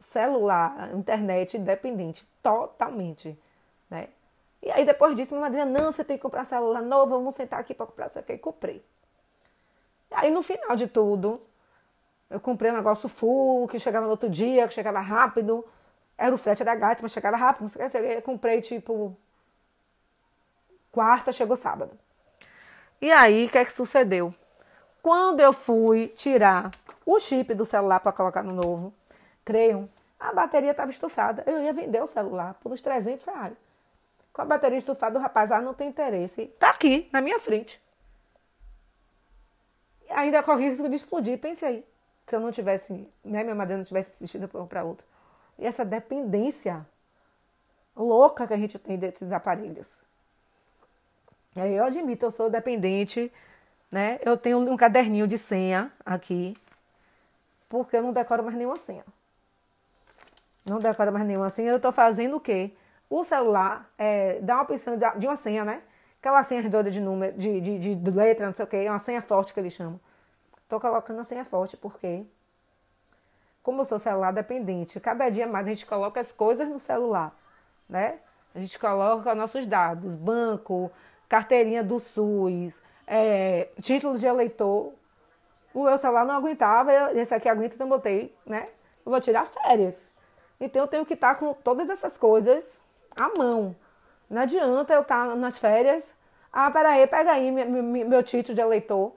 celular, 0.00 0.94
internet 0.94 1.58
dependente, 1.58 2.26
totalmente, 2.42 3.38
né? 3.90 4.08
E 4.62 4.70
aí 4.70 4.84
depois 4.84 5.14
disso, 5.14 5.34
minha 5.34 5.42
madrinha, 5.42 5.66
não, 5.66 5.92
você 5.92 6.02
tem 6.02 6.16
que 6.16 6.22
comprar 6.22 6.44
celular 6.44 6.82
novo, 6.82 7.10
vamos 7.10 7.34
sentar 7.34 7.60
aqui 7.60 7.74
para 7.74 7.86
comprar 7.86 8.08
isso 8.08 8.18
aqui. 8.18 8.32
E 8.32 8.38
comprei. 8.38 8.82
E 10.10 10.14
aí 10.14 10.30
no 10.30 10.42
final 10.42 10.74
de 10.74 10.86
tudo, 10.86 11.40
eu 12.30 12.40
comprei 12.40 12.70
um 12.70 12.76
negócio 12.76 13.08
full, 13.08 13.68
que 13.68 13.78
chegava 13.78 14.06
no 14.06 14.10
outro 14.10 14.28
dia, 14.28 14.66
que 14.66 14.74
chegava 14.74 15.00
rápido. 15.00 15.64
Era 16.16 16.34
o 16.34 16.38
frete 16.38 16.64
da 16.64 16.74
gata, 16.74 17.02
mas 17.02 17.12
chegava 17.12 17.36
rápido. 17.36 17.70
Eu 18.14 18.22
comprei 18.22 18.60
tipo 18.60 19.16
quarta, 20.92 21.32
chegou 21.32 21.56
sábado. 21.56 21.92
E 23.00 23.10
aí, 23.10 23.46
o 23.46 23.48
que 23.48 23.58
é 23.58 23.64
que 23.64 23.72
sucedeu? 23.72 24.34
Quando 25.02 25.40
eu 25.40 25.52
fui 25.52 26.08
tirar 26.08 26.70
o 27.06 27.18
chip 27.18 27.54
do 27.54 27.64
celular 27.64 28.00
para 28.00 28.12
colocar 28.12 28.42
no 28.42 28.52
novo, 28.52 28.92
creiam, 29.44 29.88
a 30.18 30.32
bateria 30.32 30.72
estava 30.72 30.90
estufada. 30.90 31.42
Eu 31.46 31.62
ia 31.62 31.72
vender 31.72 32.02
o 32.02 32.06
celular 32.06 32.54
por 32.62 32.70
uns 32.70 32.82
300 32.82 33.24
reais. 33.24 33.54
Com 34.32 34.42
a 34.42 34.44
bateria 34.44 34.76
estufada, 34.76 35.18
o 35.18 35.22
rapaz, 35.22 35.50
ah, 35.50 35.60
não 35.60 35.72
tem 35.72 35.88
interesse. 35.88 36.46
Tá 36.58 36.70
aqui, 36.70 37.08
na 37.10 37.20
minha 37.20 37.38
frente. 37.38 37.82
Ainda 40.10 40.42
corri 40.42 40.66
o 40.66 40.70
risco 40.70 40.88
de 40.88 40.96
explodir. 40.96 41.38
Pense 41.38 41.64
aí. 41.64 41.84
Se 42.26 42.36
eu 42.36 42.40
não 42.40 42.52
tivesse, 42.52 42.92
né, 43.24 43.42
minha 43.42 43.54
madeira 43.54 43.78
não 43.78 43.84
tivesse 43.84 44.10
assistido 44.10 44.46
para 44.46 44.84
outro. 44.84 45.06
E 45.58 45.66
essa 45.66 45.84
dependência 45.84 46.86
louca 47.96 48.46
que 48.46 48.52
a 48.52 48.56
gente 48.56 48.78
tem 48.78 48.98
desses 48.98 49.32
aparelhos. 49.32 50.00
Eu 51.56 51.84
admito, 51.84 52.26
eu 52.26 52.30
sou 52.30 52.48
dependente, 52.48 53.32
né? 53.90 54.20
Eu 54.22 54.36
tenho 54.36 54.58
um 54.58 54.76
caderninho 54.76 55.26
de 55.26 55.36
senha 55.36 55.92
aqui, 56.06 56.54
porque 57.68 57.96
eu 57.96 58.02
não 58.02 58.12
decoro 58.12 58.44
mais 58.44 58.56
nenhuma 58.56 58.76
senha. 58.76 59.04
Não 60.64 60.78
decoro 60.78 61.12
mais 61.12 61.26
nenhuma 61.26 61.50
senha. 61.50 61.70
Eu 61.70 61.76
estou 61.76 61.90
fazendo 61.90 62.36
o 62.36 62.40
quê? 62.40 62.72
O 63.08 63.24
celular 63.24 63.90
é, 63.98 64.38
dá 64.40 64.54
uma 64.54 64.62
opção 64.62 64.96
de, 64.96 65.18
de 65.18 65.26
uma 65.26 65.36
senha, 65.36 65.64
né? 65.64 65.82
Aquela 66.20 66.42
senha 66.44 66.60
redonda 66.60 66.90
de 66.90 67.00
número, 67.00 67.36
de, 67.36 67.60
de, 67.60 67.94
de 67.96 68.10
letra, 68.10 68.46
não 68.46 68.54
sei 68.54 68.64
o 68.64 68.68
quê, 68.68 68.76
é 68.76 68.90
uma 68.90 68.98
senha 68.98 69.20
forte 69.20 69.52
que 69.52 69.58
eles 69.58 69.72
chamam. 69.72 69.98
Estou 70.62 70.78
colocando 70.78 71.18
a 71.18 71.24
senha 71.24 71.44
forte 71.44 71.76
porque, 71.76 72.24
como 73.60 73.80
eu 73.80 73.84
sou 73.84 73.98
celular 73.98 74.32
dependente, 74.32 75.00
cada 75.00 75.28
dia 75.28 75.48
mais 75.48 75.66
a 75.66 75.70
gente 75.70 75.86
coloca 75.86 76.20
as 76.20 76.30
coisas 76.30 76.68
no 76.68 76.78
celular, 76.78 77.34
né? 77.88 78.18
A 78.54 78.60
gente 78.60 78.78
coloca 78.78 79.34
nossos 79.34 79.66
dados, 79.66 80.14
banco, 80.14 80.92
carteirinha 81.30 81.84
do 81.84 82.00
SUS, 82.00 82.82
é, 83.06 83.68
título 83.80 84.18
de 84.18 84.26
eleitor. 84.26 84.92
O 85.72 85.84
meu 85.84 85.96
celular 85.96 86.26
não 86.26 86.34
aguentava, 86.34 86.92
esse 87.12 87.32
aqui 87.32 87.48
aguenta, 87.48 87.76
então 87.76 87.88
botei, 87.88 88.36
né? 88.44 88.68
Eu 89.06 89.12
vou 89.12 89.20
tirar 89.20 89.46
férias. 89.46 90.10
Então 90.60 90.82
eu 90.82 90.88
tenho 90.88 91.06
que 91.06 91.14
estar 91.14 91.36
com 91.36 91.54
todas 91.54 91.88
essas 91.88 92.18
coisas 92.18 92.80
à 93.16 93.28
mão. 93.38 93.76
Não 94.28 94.42
adianta 94.42 94.92
eu 94.92 95.02
estar 95.02 95.36
nas 95.36 95.56
férias. 95.56 96.12
Ah, 96.52 96.68
peraí, 96.68 97.06
pega 97.06 97.30
aí 97.30 97.50
meu, 97.52 98.22
título 98.24 98.56
de 98.56 98.60
eleitor. 98.60 99.12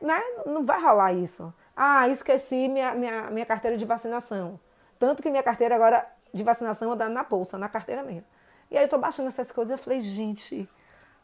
Né? 0.00 0.20
Não 0.46 0.64
vai 0.64 0.80
rolar 0.80 1.12
isso. 1.12 1.52
Ah, 1.76 2.08
esqueci 2.08 2.68
minha, 2.68 2.94
minha, 2.94 3.22
minha 3.30 3.46
carteira 3.46 3.76
de 3.76 3.84
vacinação. 3.84 4.58
Tanto 5.00 5.20
que 5.20 5.30
minha 5.30 5.42
carteira 5.42 5.74
agora 5.74 6.06
de 6.32 6.44
vacinação 6.44 6.92
anda 6.92 7.08
na 7.08 7.24
bolsa, 7.24 7.58
na 7.58 7.68
carteira 7.68 8.04
mesmo. 8.04 8.24
E 8.70 8.78
aí 8.78 8.84
eu 8.84 8.88
tô 8.88 8.98
baixando 8.98 9.28
essas 9.28 9.50
coisas 9.50 9.78
e 9.78 9.82
falei, 9.82 10.00
gente, 10.00 10.68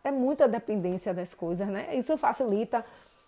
é 0.05 0.11
muita 0.11 0.49
dependência 0.49 1.13
das 1.13 1.35
coisas, 1.35 1.67
né? 1.69 1.95
Isso 1.95 2.17
facilita 2.17 2.85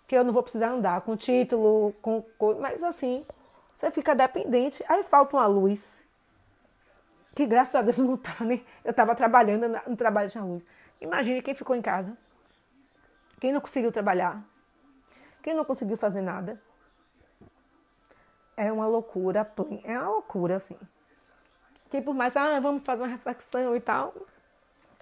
que 0.07 0.15
eu 0.15 0.23
não 0.23 0.33
vou 0.33 0.43
precisar 0.43 0.69
andar 0.69 1.01
com 1.01 1.15
título, 1.15 1.93
com, 2.01 2.21
com 2.37 2.55
mas 2.59 2.83
assim, 2.83 3.25
você 3.73 3.89
fica 3.89 4.13
dependente, 4.13 4.83
aí 4.87 5.03
falta 5.03 5.37
uma 5.37 5.47
luz. 5.47 6.03
Que 7.33 7.45
graças 7.45 7.73
a 7.73 7.81
Deus 7.81 7.97
não 7.97 8.15
estava 8.15 8.43
nem. 8.43 8.65
Eu 8.83 8.91
estava 8.91 9.15
trabalhando 9.15 9.67
no 9.87 9.95
trabalho 9.95 10.29
de 10.29 10.39
luz. 10.39 10.65
Imagine 10.99 11.41
quem 11.41 11.53
ficou 11.53 11.75
em 11.75 11.81
casa. 11.81 12.15
Quem 13.39 13.51
não 13.51 13.61
conseguiu 13.61 13.91
trabalhar. 13.91 14.43
Quem 15.41 15.53
não 15.53 15.65
conseguiu 15.65 15.97
fazer 15.97 16.21
nada. 16.21 16.61
É 18.55 18.71
uma 18.71 18.85
loucura, 18.85 19.49
é 19.83 19.97
uma 19.97 20.09
loucura, 20.09 20.57
assim. 20.57 20.77
Que 21.89 22.01
por 22.01 22.13
mais, 22.13 22.37
ah, 22.37 22.59
vamos 22.59 22.83
fazer 22.83 23.01
uma 23.01 23.07
reflexão 23.07 23.75
e 23.75 23.81
tal. 23.81 24.13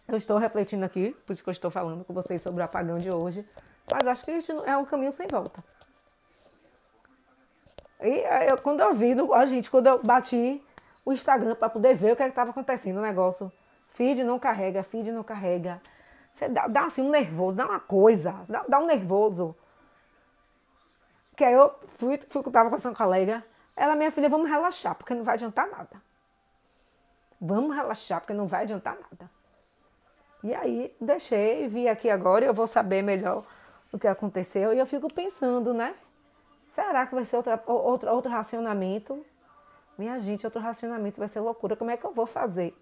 Eu 0.10 0.18
estou 0.18 0.38
refletindo 0.38 0.84
aqui, 0.84 1.16
por 1.26 1.34
isso 1.34 1.44
que 1.44 1.50
eu 1.50 1.52
estou 1.52 1.70
falando 1.70 2.04
com 2.04 2.14
vocês 2.14 2.42
sobre 2.42 2.62
o 2.62 2.66
apagão 2.66 2.98
de 2.98 3.12
hoje. 3.12 3.48
Mas 3.92 4.08
acho 4.08 4.26
que 4.26 4.32
isso 4.32 4.52
é 4.66 4.76
um 4.76 4.84
caminho 4.84 5.14
sem 5.14 5.28
volta. 5.28 5.64
E 8.02 8.24
eu, 8.50 8.58
quando 8.58 8.82
eu 8.82 8.94
vi, 8.94 9.14
a 9.34 9.46
gente, 9.46 9.70
quando 9.70 9.88
eu 9.88 10.02
bati 10.02 10.64
o 11.06 11.14
Instagram 11.14 11.56
para 11.56 11.70
poder 11.70 11.96
ver 11.96 12.14
o 12.14 12.16
que 12.16 12.24
é 12.24 12.28
estava 12.28 12.52
acontecendo 12.52 12.98
o 12.98 13.02
negócio. 13.02 13.52
Feed 13.88 14.24
não 14.24 14.40
carrega, 14.40 14.84
feed 14.84 15.12
não 15.12 15.24
carrega. 15.24 15.82
Você 16.34 16.48
dá, 16.48 16.68
dá 16.68 16.86
assim 16.86 17.02
um 17.02 17.10
nervoso, 17.10 17.58
dá 17.58 17.66
uma 17.66 17.80
coisa, 17.80 18.46
dá, 18.48 18.64
dá 18.68 18.80
um 18.80 18.86
nervoso. 18.86 19.56
Que 21.36 21.44
aí 21.44 21.54
eu 21.54 21.74
fui, 21.98 22.20
fui 22.30 22.44
tava 22.52 22.70
com 22.70 22.76
essa 22.76 22.94
colega. 22.94 23.44
Ela, 23.76 23.96
minha 23.96 24.12
filha, 24.12 24.30
vamos 24.30 24.50
relaxar, 24.50 24.96
porque 24.96 25.14
não 25.14 25.24
vai 25.24 25.36
adiantar 25.36 25.70
nada. 25.70 26.02
Vamos 27.40 27.76
relaxar, 27.76 28.22
porque 28.22 28.34
não 28.34 28.48
vai 28.48 28.64
adiantar 28.64 28.96
nada. 28.96 29.39
E 30.44 30.54
aí 30.54 30.96
deixei, 31.00 31.68
vi 31.68 31.88
aqui 31.88 32.10
agora, 32.10 32.46
eu 32.46 32.54
vou 32.54 32.68
saber 32.68 33.02
melhor 33.02 33.44
o 33.92 34.00
que 34.00 34.08
aconteceu. 34.08 34.74
E 34.74 34.80
eu 34.80 34.86
fico 34.86 35.14
pensando, 35.14 35.74
né? 35.74 35.96
Será 36.70 37.06
que 37.06 37.16
vai 37.16 37.26
ser 37.26 37.38
outra, 37.38 37.62
outra, 37.66 38.14
outro 38.14 38.32
racionamento? 38.32 39.26
Minha 39.98 40.18
gente, 40.20 40.46
outro 40.46 40.62
racionamento 40.62 41.20
vai 41.20 41.28
ser 41.28 41.42
loucura. 41.42 41.76
Como 41.76 41.92
é 41.92 41.98
que 41.98 42.06
eu 42.06 42.14
vou 42.14 42.26
fazer? 42.26 42.74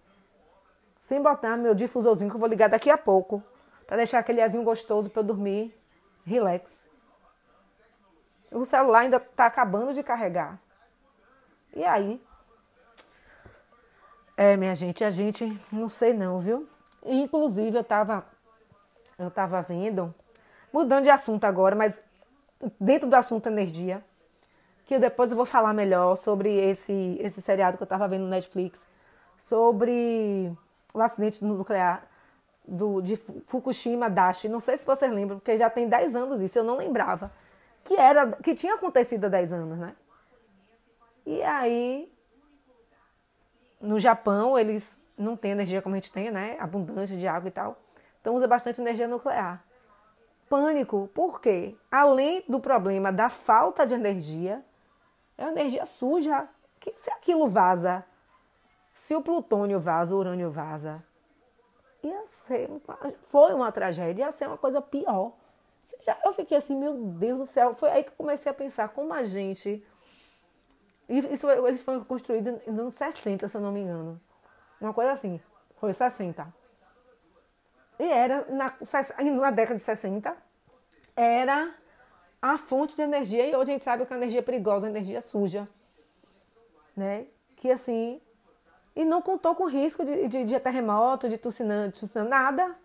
Sem 1.00 1.22
botar 1.22 1.58
meu 1.58 1.74
difusorzinho 1.74 2.30
que 2.30 2.36
eu 2.36 2.40
vou 2.40 2.50
ligar 2.50 2.70
daqui 2.70 2.92
a 2.92 2.98
pouco. 2.98 3.42
Para 3.88 3.98
deixar 3.98 4.20
aquele 4.20 4.42
azinho 4.42 4.64
gostoso 4.64 5.10
para 5.10 5.22
eu 5.22 5.26
dormir. 5.26 5.76
Relax. 6.26 6.88
O 8.52 8.66
celular 8.66 9.00
ainda 9.00 9.18
está 9.18 9.46
acabando 9.46 9.94
de 9.94 10.04
carregar. 10.04 10.60
E 11.74 11.84
aí? 11.84 12.22
É, 14.36 14.56
minha 14.56 14.76
gente, 14.76 15.04
a 15.04 15.10
gente 15.10 15.60
não 15.72 15.90
sei 15.90 16.14
não, 16.14 16.40
viu? 16.40 16.68
Inclusive, 17.08 17.78
eu 17.78 17.82
estava 17.82 18.26
eu 19.18 19.32
tava 19.32 19.62
vendo, 19.64 20.14
mudando 20.72 21.06
de 21.06 21.10
assunto 21.10 21.44
agora, 21.46 21.76
mas 21.76 22.02
dentro 22.80 23.10
do 23.10 23.16
assunto 23.16 23.48
energia, 23.48 24.04
que 24.86 25.00
depois 25.00 25.32
eu 25.32 25.38
vou 25.38 25.46
falar 25.46 25.74
melhor 25.74 26.16
sobre 26.18 26.56
esse, 26.56 27.18
esse 27.20 27.42
seriado 27.42 27.78
que 27.78 27.84
eu 27.84 27.86
estava 27.86 28.08
vendo 28.08 28.24
no 28.24 28.30
Netflix, 28.30 28.86
sobre 29.36 30.52
o 30.94 31.02
acidente 31.02 31.44
nuclear 31.44 32.06
do, 32.68 33.02
de 33.02 33.16
Fukushima 33.46 34.10
Dashi. 34.10 34.48
Não 34.48 34.60
sei 34.60 34.78
se 34.78 34.86
vocês 34.86 35.12
lembram, 35.12 35.40
porque 35.40 35.58
já 35.58 35.70
tem 35.70 35.90
10 35.90 36.16
anos 36.16 36.42
isso, 36.42 36.60
eu 36.60 36.64
não 36.64 36.78
lembrava. 36.78 37.32
Que, 37.84 37.96
era, 37.96 38.34
que 38.34 38.54
tinha 38.54 38.76
acontecido 38.76 39.26
há 39.26 39.30
10 39.30 39.54
anos, 39.54 39.78
né? 39.80 39.96
E 41.26 41.42
aí, 41.42 42.12
no 43.82 43.98
Japão, 43.98 44.58
eles 44.58 44.98
não 45.18 45.36
tem 45.36 45.52
energia 45.52 45.82
como 45.82 45.96
a 45.96 45.98
gente 45.98 46.12
tem, 46.12 46.30
né? 46.30 46.58
Abundância 46.60 47.18
de 47.18 47.28
água 47.28 47.48
e 47.48 47.52
tal. 47.52 47.78
Então 48.22 48.36
usa 48.36 48.48
bastante 48.48 48.80
energia 48.80 49.08
nuclear. 49.08 49.64
Pânico, 50.50 51.10
por 51.14 51.42
quê? 51.42 51.76
Além 51.92 52.44
do 52.48 52.60
problema 52.60 53.12
da 53.12 53.30
falta 53.30 53.86
de 53.86 53.94
energia, 53.94 54.64
é 55.38 55.44
uma 55.44 55.52
energia 55.52 55.86
suja. 55.86 56.48
Que, 56.80 56.94
se 56.96 57.10
aquilo 57.12 57.48
vaza, 57.48 58.06
se 58.94 59.16
o 59.16 59.22
plutônio 59.22 59.80
vaza, 59.80 60.16
o 60.16 60.20
urânio 60.20 60.52
vaza, 60.52 61.04
ia 62.04 62.28
ser 62.28 62.70
foi 63.22 63.54
uma 63.54 63.72
tragédia, 63.72 64.26
ia 64.26 64.32
ser 64.32 64.48
uma 64.48 64.58
coisa 64.58 64.82
pior. 64.82 65.34
Já, 66.02 66.18
eu 66.26 66.34
fiquei 66.34 66.58
assim, 66.58 66.76
meu 66.76 66.94
Deus 66.94 67.40
do 67.40 67.46
céu. 67.46 67.74
Foi 67.74 67.90
aí 67.90 68.04
que 68.04 68.12
comecei 68.12 68.52
a 68.52 68.56
pensar 68.56 68.90
como 68.90 69.14
a 69.14 69.24
gente. 69.24 69.84
Isso, 71.10 71.50
eles 71.50 71.82
foram 71.82 72.04
construídos 72.04 72.54
nos 72.68 72.80
anos 72.80 72.94
60, 72.96 73.48
se 73.48 73.56
eu 73.56 73.62
não 73.62 73.72
me 73.72 73.82
engano. 73.82 74.20
Uma 74.80 74.94
coisa 74.94 75.12
assim. 75.12 75.40
Foi 75.80 75.94
60. 75.94 76.48
E 78.00 78.04
era, 78.04 78.46
na, 78.50 78.74
na 79.42 79.52
década 79.52 79.78
de 79.78 79.84
60, 79.84 80.36
era 81.16 81.74
a 82.42 82.58
fonte 82.58 82.96
de 82.96 83.02
energia. 83.02 83.48
E 83.48 83.56
hoje 83.56 83.72
a 83.72 83.74
gente 83.74 83.84
sabe 83.84 84.06
que 84.06 84.14
a 84.14 84.18
energia 84.18 84.40
é 84.40 84.44
perigosa, 84.44 84.88
a 84.88 84.90
energia 84.90 85.22
suja. 85.22 85.68
Né? 86.96 87.28
Que 87.56 87.72
assim, 87.72 88.22
E 88.96 89.04
não 89.04 89.22
contou 89.22 89.56
com 89.56 89.66
risco 89.66 90.04
de, 90.06 90.28
de, 90.28 90.46
de 90.46 90.60
terremoto, 90.60 91.30
de 91.30 91.38
tsunami, 91.38 91.94
nada. 92.28 92.76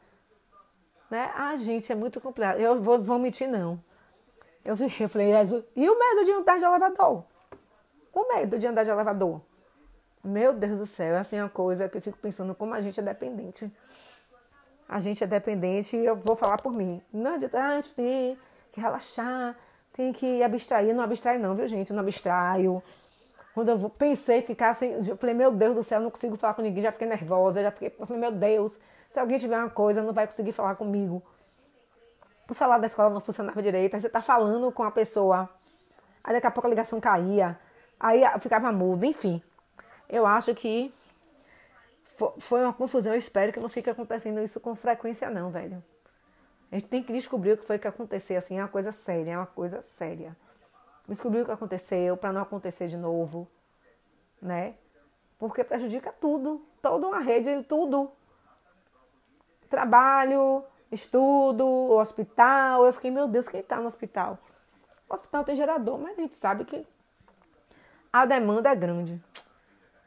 Né? 1.10 1.30
Ah, 1.34 1.56
gente, 1.56 1.92
é 1.92 1.94
muito 1.94 2.20
complicado. 2.20 2.58
Eu 2.58 2.80
vou, 2.80 3.02
vou 3.02 3.18
mentir, 3.18 3.48
não. 3.48 3.82
Eu, 4.64 4.74
eu 5.00 5.08
falei, 5.08 5.30
Jesus, 5.32 5.64
e 5.76 5.88
o 5.88 5.98
medo 5.98 6.24
de 6.24 6.32
andar 6.32 6.58
de 6.58 6.64
elevador? 6.64 7.24
O 8.14 8.28
medo 8.34 8.58
de 8.58 8.66
andar 8.66 8.84
de 8.84 8.90
elevador. 8.90 9.40
Meu 10.24 10.52
Deus 10.52 10.78
do 10.78 10.86
céu, 10.86 11.16
é 11.16 11.18
assim 11.18 11.38
uma 11.40 11.48
coisa 11.48 11.88
que 11.88 11.96
eu 11.96 12.02
fico 12.02 12.16
pensando 12.18 12.54
como 12.54 12.74
a 12.74 12.80
gente 12.80 13.00
é 13.00 13.02
dependente. 13.02 13.70
A 14.88 15.00
gente 15.00 15.24
é 15.24 15.26
dependente 15.26 15.96
e 15.96 16.04
eu 16.04 16.14
vou 16.14 16.36
falar 16.36 16.58
por 16.58 16.72
mim. 16.72 17.02
Não 17.12 17.34
adianta, 17.34 17.60
a 17.60 17.74
gente 17.76 17.94
tem 17.94 18.38
que 18.70 18.80
relaxar, 18.80 19.56
tem 19.92 20.12
que 20.12 20.42
abstrair. 20.42 20.94
Não 20.94 21.02
abstrai 21.02 21.38
não, 21.38 21.54
viu 21.54 21.66
gente? 21.66 21.90
Eu 21.90 21.96
não 21.96 22.02
abstraio. 22.02 22.82
Quando 23.54 23.68
eu 23.68 23.90
pensei 23.90 24.42
ficar 24.42 24.70
assim, 24.70 24.94
eu 25.08 25.16
falei, 25.16 25.34
meu 25.34 25.50
Deus 25.50 25.74
do 25.74 25.82
céu, 25.82 26.00
não 26.00 26.10
consigo 26.10 26.36
falar 26.36 26.54
com 26.54 26.62
ninguém, 26.62 26.82
já 26.82 26.92
fiquei 26.92 27.06
nervosa, 27.06 27.62
já 27.62 27.70
fiquei, 27.70 27.94
eu 27.98 28.06
falei, 28.06 28.20
meu 28.20 28.32
Deus, 28.32 28.78
se 29.10 29.20
alguém 29.20 29.38
tiver 29.38 29.58
uma 29.58 29.68
coisa, 29.68 30.02
não 30.02 30.12
vai 30.12 30.26
conseguir 30.26 30.52
falar 30.52 30.74
comigo. 30.74 31.22
O 32.48 32.54
celular 32.54 32.78
da 32.78 32.86
escola 32.86 33.10
não 33.10 33.20
funcionava 33.20 33.60
direito, 33.60 33.94
aí 33.94 34.00
você 34.00 34.08
tá 34.08 34.22
falando 34.22 34.72
com 34.72 34.82
a 34.82 34.90
pessoa, 34.90 35.50
aí 36.24 36.32
daqui 36.32 36.46
a 36.46 36.50
pouco 36.50 36.66
a 36.66 36.70
ligação 36.70 36.98
caía, 36.98 37.58
aí 38.00 38.22
ficava 38.40 38.72
mudo, 38.72 39.04
enfim. 39.04 39.42
Eu 40.12 40.26
acho 40.26 40.54
que 40.54 40.92
foi 42.38 42.62
uma 42.62 42.72
confusão. 42.74 43.14
Eu 43.14 43.18
espero 43.18 43.50
que 43.50 43.58
não 43.58 43.68
fique 43.70 43.88
acontecendo 43.88 44.42
isso 44.42 44.60
com 44.60 44.74
frequência, 44.74 45.30
não, 45.30 45.50
velho. 45.50 45.82
A 46.70 46.74
gente 46.74 46.86
tem 46.86 47.02
que 47.02 47.14
descobrir 47.14 47.52
o 47.52 47.56
que 47.56 47.64
foi 47.64 47.78
que 47.78 47.88
aconteceu. 47.88 48.36
Assim, 48.36 48.58
é 48.58 48.62
uma 48.62 48.68
coisa 48.68 48.92
séria, 48.92 49.32
é 49.32 49.36
uma 49.38 49.46
coisa 49.46 49.80
séria. 49.80 50.36
Descobrir 51.08 51.40
o 51.40 51.44
que 51.46 51.50
aconteceu 51.50 52.14
para 52.14 52.30
não 52.30 52.42
acontecer 52.42 52.88
de 52.88 52.96
novo, 52.98 53.48
né? 54.40 54.74
Porque 55.38 55.64
prejudica 55.64 56.12
tudo, 56.12 56.62
toda 56.82 57.06
uma 57.08 57.18
rede, 57.18 57.62
tudo. 57.64 58.12
Trabalho, 59.70 60.62
estudo, 60.90 61.66
hospital. 61.92 62.84
Eu 62.84 62.92
fiquei, 62.92 63.10
meu 63.10 63.26
Deus, 63.26 63.48
quem 63.48 63.60
está 63.60 63.80
no 63.80 63.86
hospital? 63.86 64.38
O 65.08 65.14
hospital 65.14 65.42
tem 65.42 65.56
gerador, 65.56 65.98
mas 65.98 66.18
a 66.18 66.20
gente 66.20 66.34
sabe 66.34 66.66
que 66.66 66.86
a 68.12 68.26
demanda 68.26 68.68
é 68.68 68.76
grande. 68.76 69.18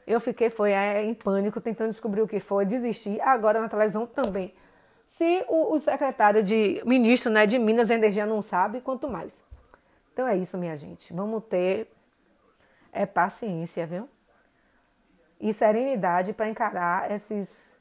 Eu 0.05 0.19
fiquei, 0.19 0.49
foi 0.49 0.71
é, 0.71 1.03
em 1.03 1.13
pânico, 1.13 1.59
tentando 1.59 1.89
descobrir 1.89 2.21
o 2.21 2.27
que 2.27 2.39
foi, 2.39 2.65
desisti. 2.65 3.19
Agora 3.21 3.59
na 3.59 3.67
televisão 3.67 4.05
também. 4.05 4.53
Se 5.05 5.43
o, 5.47 5.73
o 5.73 5.79
secretário 5.79 6.43
de 6.43 6.81
ministro 6.85 7.31
né, 7.31 7.45
de 7.45 7.57
Minas 7.57 7.89
e 7.89 7.93
Energia 7.93 8.25
não 8.25 8.41
sabe, 8.41 8.81
quanto 8.81 9.09
mais. 9.09 9.43
Então 10.13 10.27
é 10.27 10.37
isso, 10.37 10.57
minha 10.57 10.77
gente. 10.77 11.11
Vamos 11.11 11.43
ter 11.45 11.91
é, 12.91 13.05
paciência, 13.05 13.85
viu? 13.87 14.07
E 15.39 15.53
serenidade 15.53 16.33
para 16.33 16.47
encarar 16.47 17.11
esses, 17.11 17.75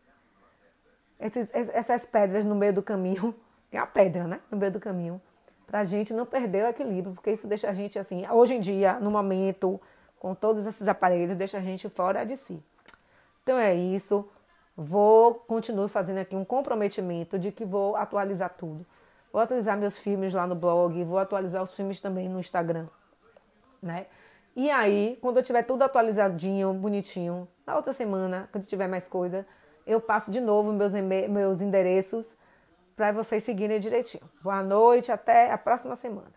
esses, 1.20 1.50
essas 1.52 2.06
pedras 2.06 2.44
no 2.44 2.54
meio 2.54 2.72
do 2.72 2.82
caminho. 2.82 3.34
Tem 3.70 3.78
a 3.78 3.86
pedra, 3.86 4.24
né? 4.24 4.40
No 4.50 4.56
meio 4.56 4.72
do 4.72 4.80
caminho. 4.80 5.20
Para 5.66 5.80
a 5.80 5.84
gente 5.84 6.12
não 6.12 6.24
perder 6.24 6.64
o 6.64 6.68
equilíbrio, 6.68 7.14
porque 7.14 7.32
isso 7.32 7.46
deixa 7.46 7.68
a 7.68 7.72
gente 7.72 7.98
assim, 7.98 8.28
hoje 8.30 8.54
em 8.54 8.60
dia, 8.60 8.94
no 9.00 9.10
momento 9.10 9.80
com 10.24 10.34
todos 10.34 10.66
esses 10.66 10.88
aparelhos, 10.88 11.36
deixa 11.36 11.58
a 11.58 11.60
gente 11.60 11.86
fora 11.90 12.24
de 12.24 12.34
si. 12.38 12.58
Então 13.42 13.58
é 13.58 13.74
isso. 13.74 14.26
Vou 14.74 15.34
continuar 15.34 15.86
fazendo 15.88 16.16
aqui 16.16 16.34
um 16.34 16.46
comprometimento 16.46 17.38
de 17.38 17.52
que 17.52 17.62
vou 17.62 17.94
atualizar 17.94 18.54
tudo. 18.56 18.86
Vou 19.30 19.42
atualizar 19.42 19.76
meus 19.76 19.98
filmes 19.98 20.32
lá 20.32 20.46
no 20.46 20.54
blog, 20.54 21.04
vou 21.04 21.18
atualizar 21.18 21.62
os 21.62 21.76
filmes 21.76 22.00
também 22.00 22.26
no 22.26 22.40
Instagram, 22.40 22.86
né? 23.82 24.06
E 24.56 24.70
aí, 24.70 25.18
quando 25.20 25.36
eu 25.36 25.42
tiver 25.42 25.64
tudo 25.64 25.82
atualizadinho, 25.82 26.72
bonitinho, 26.72 27.46
na 27.66 27.76
outra 27.76 27.92
semana, 27.92 28.48
quando 28.50 28.64
tiver 28.64 28.88
mais 28.88 29.06
coisa, 29.06 29.46
eu 29.86 30.00
passo 30.00 30.30
de 30.30 30.40
novo 30.40 30.72
meus, 30.72 30.94
meus 31.28 31.60
endereços 31.60 32.34
para 32.96 33.12
vocês 33.12 33.44
seguirem 33.44 33.78
direitinho. 33.78 34.24
Boa 34.40 34.62
noite, 34.62 35.12
até 35.12 35.52
a 35.52 35.58
próxima 35.58 35.94
semana. 35.96 36.34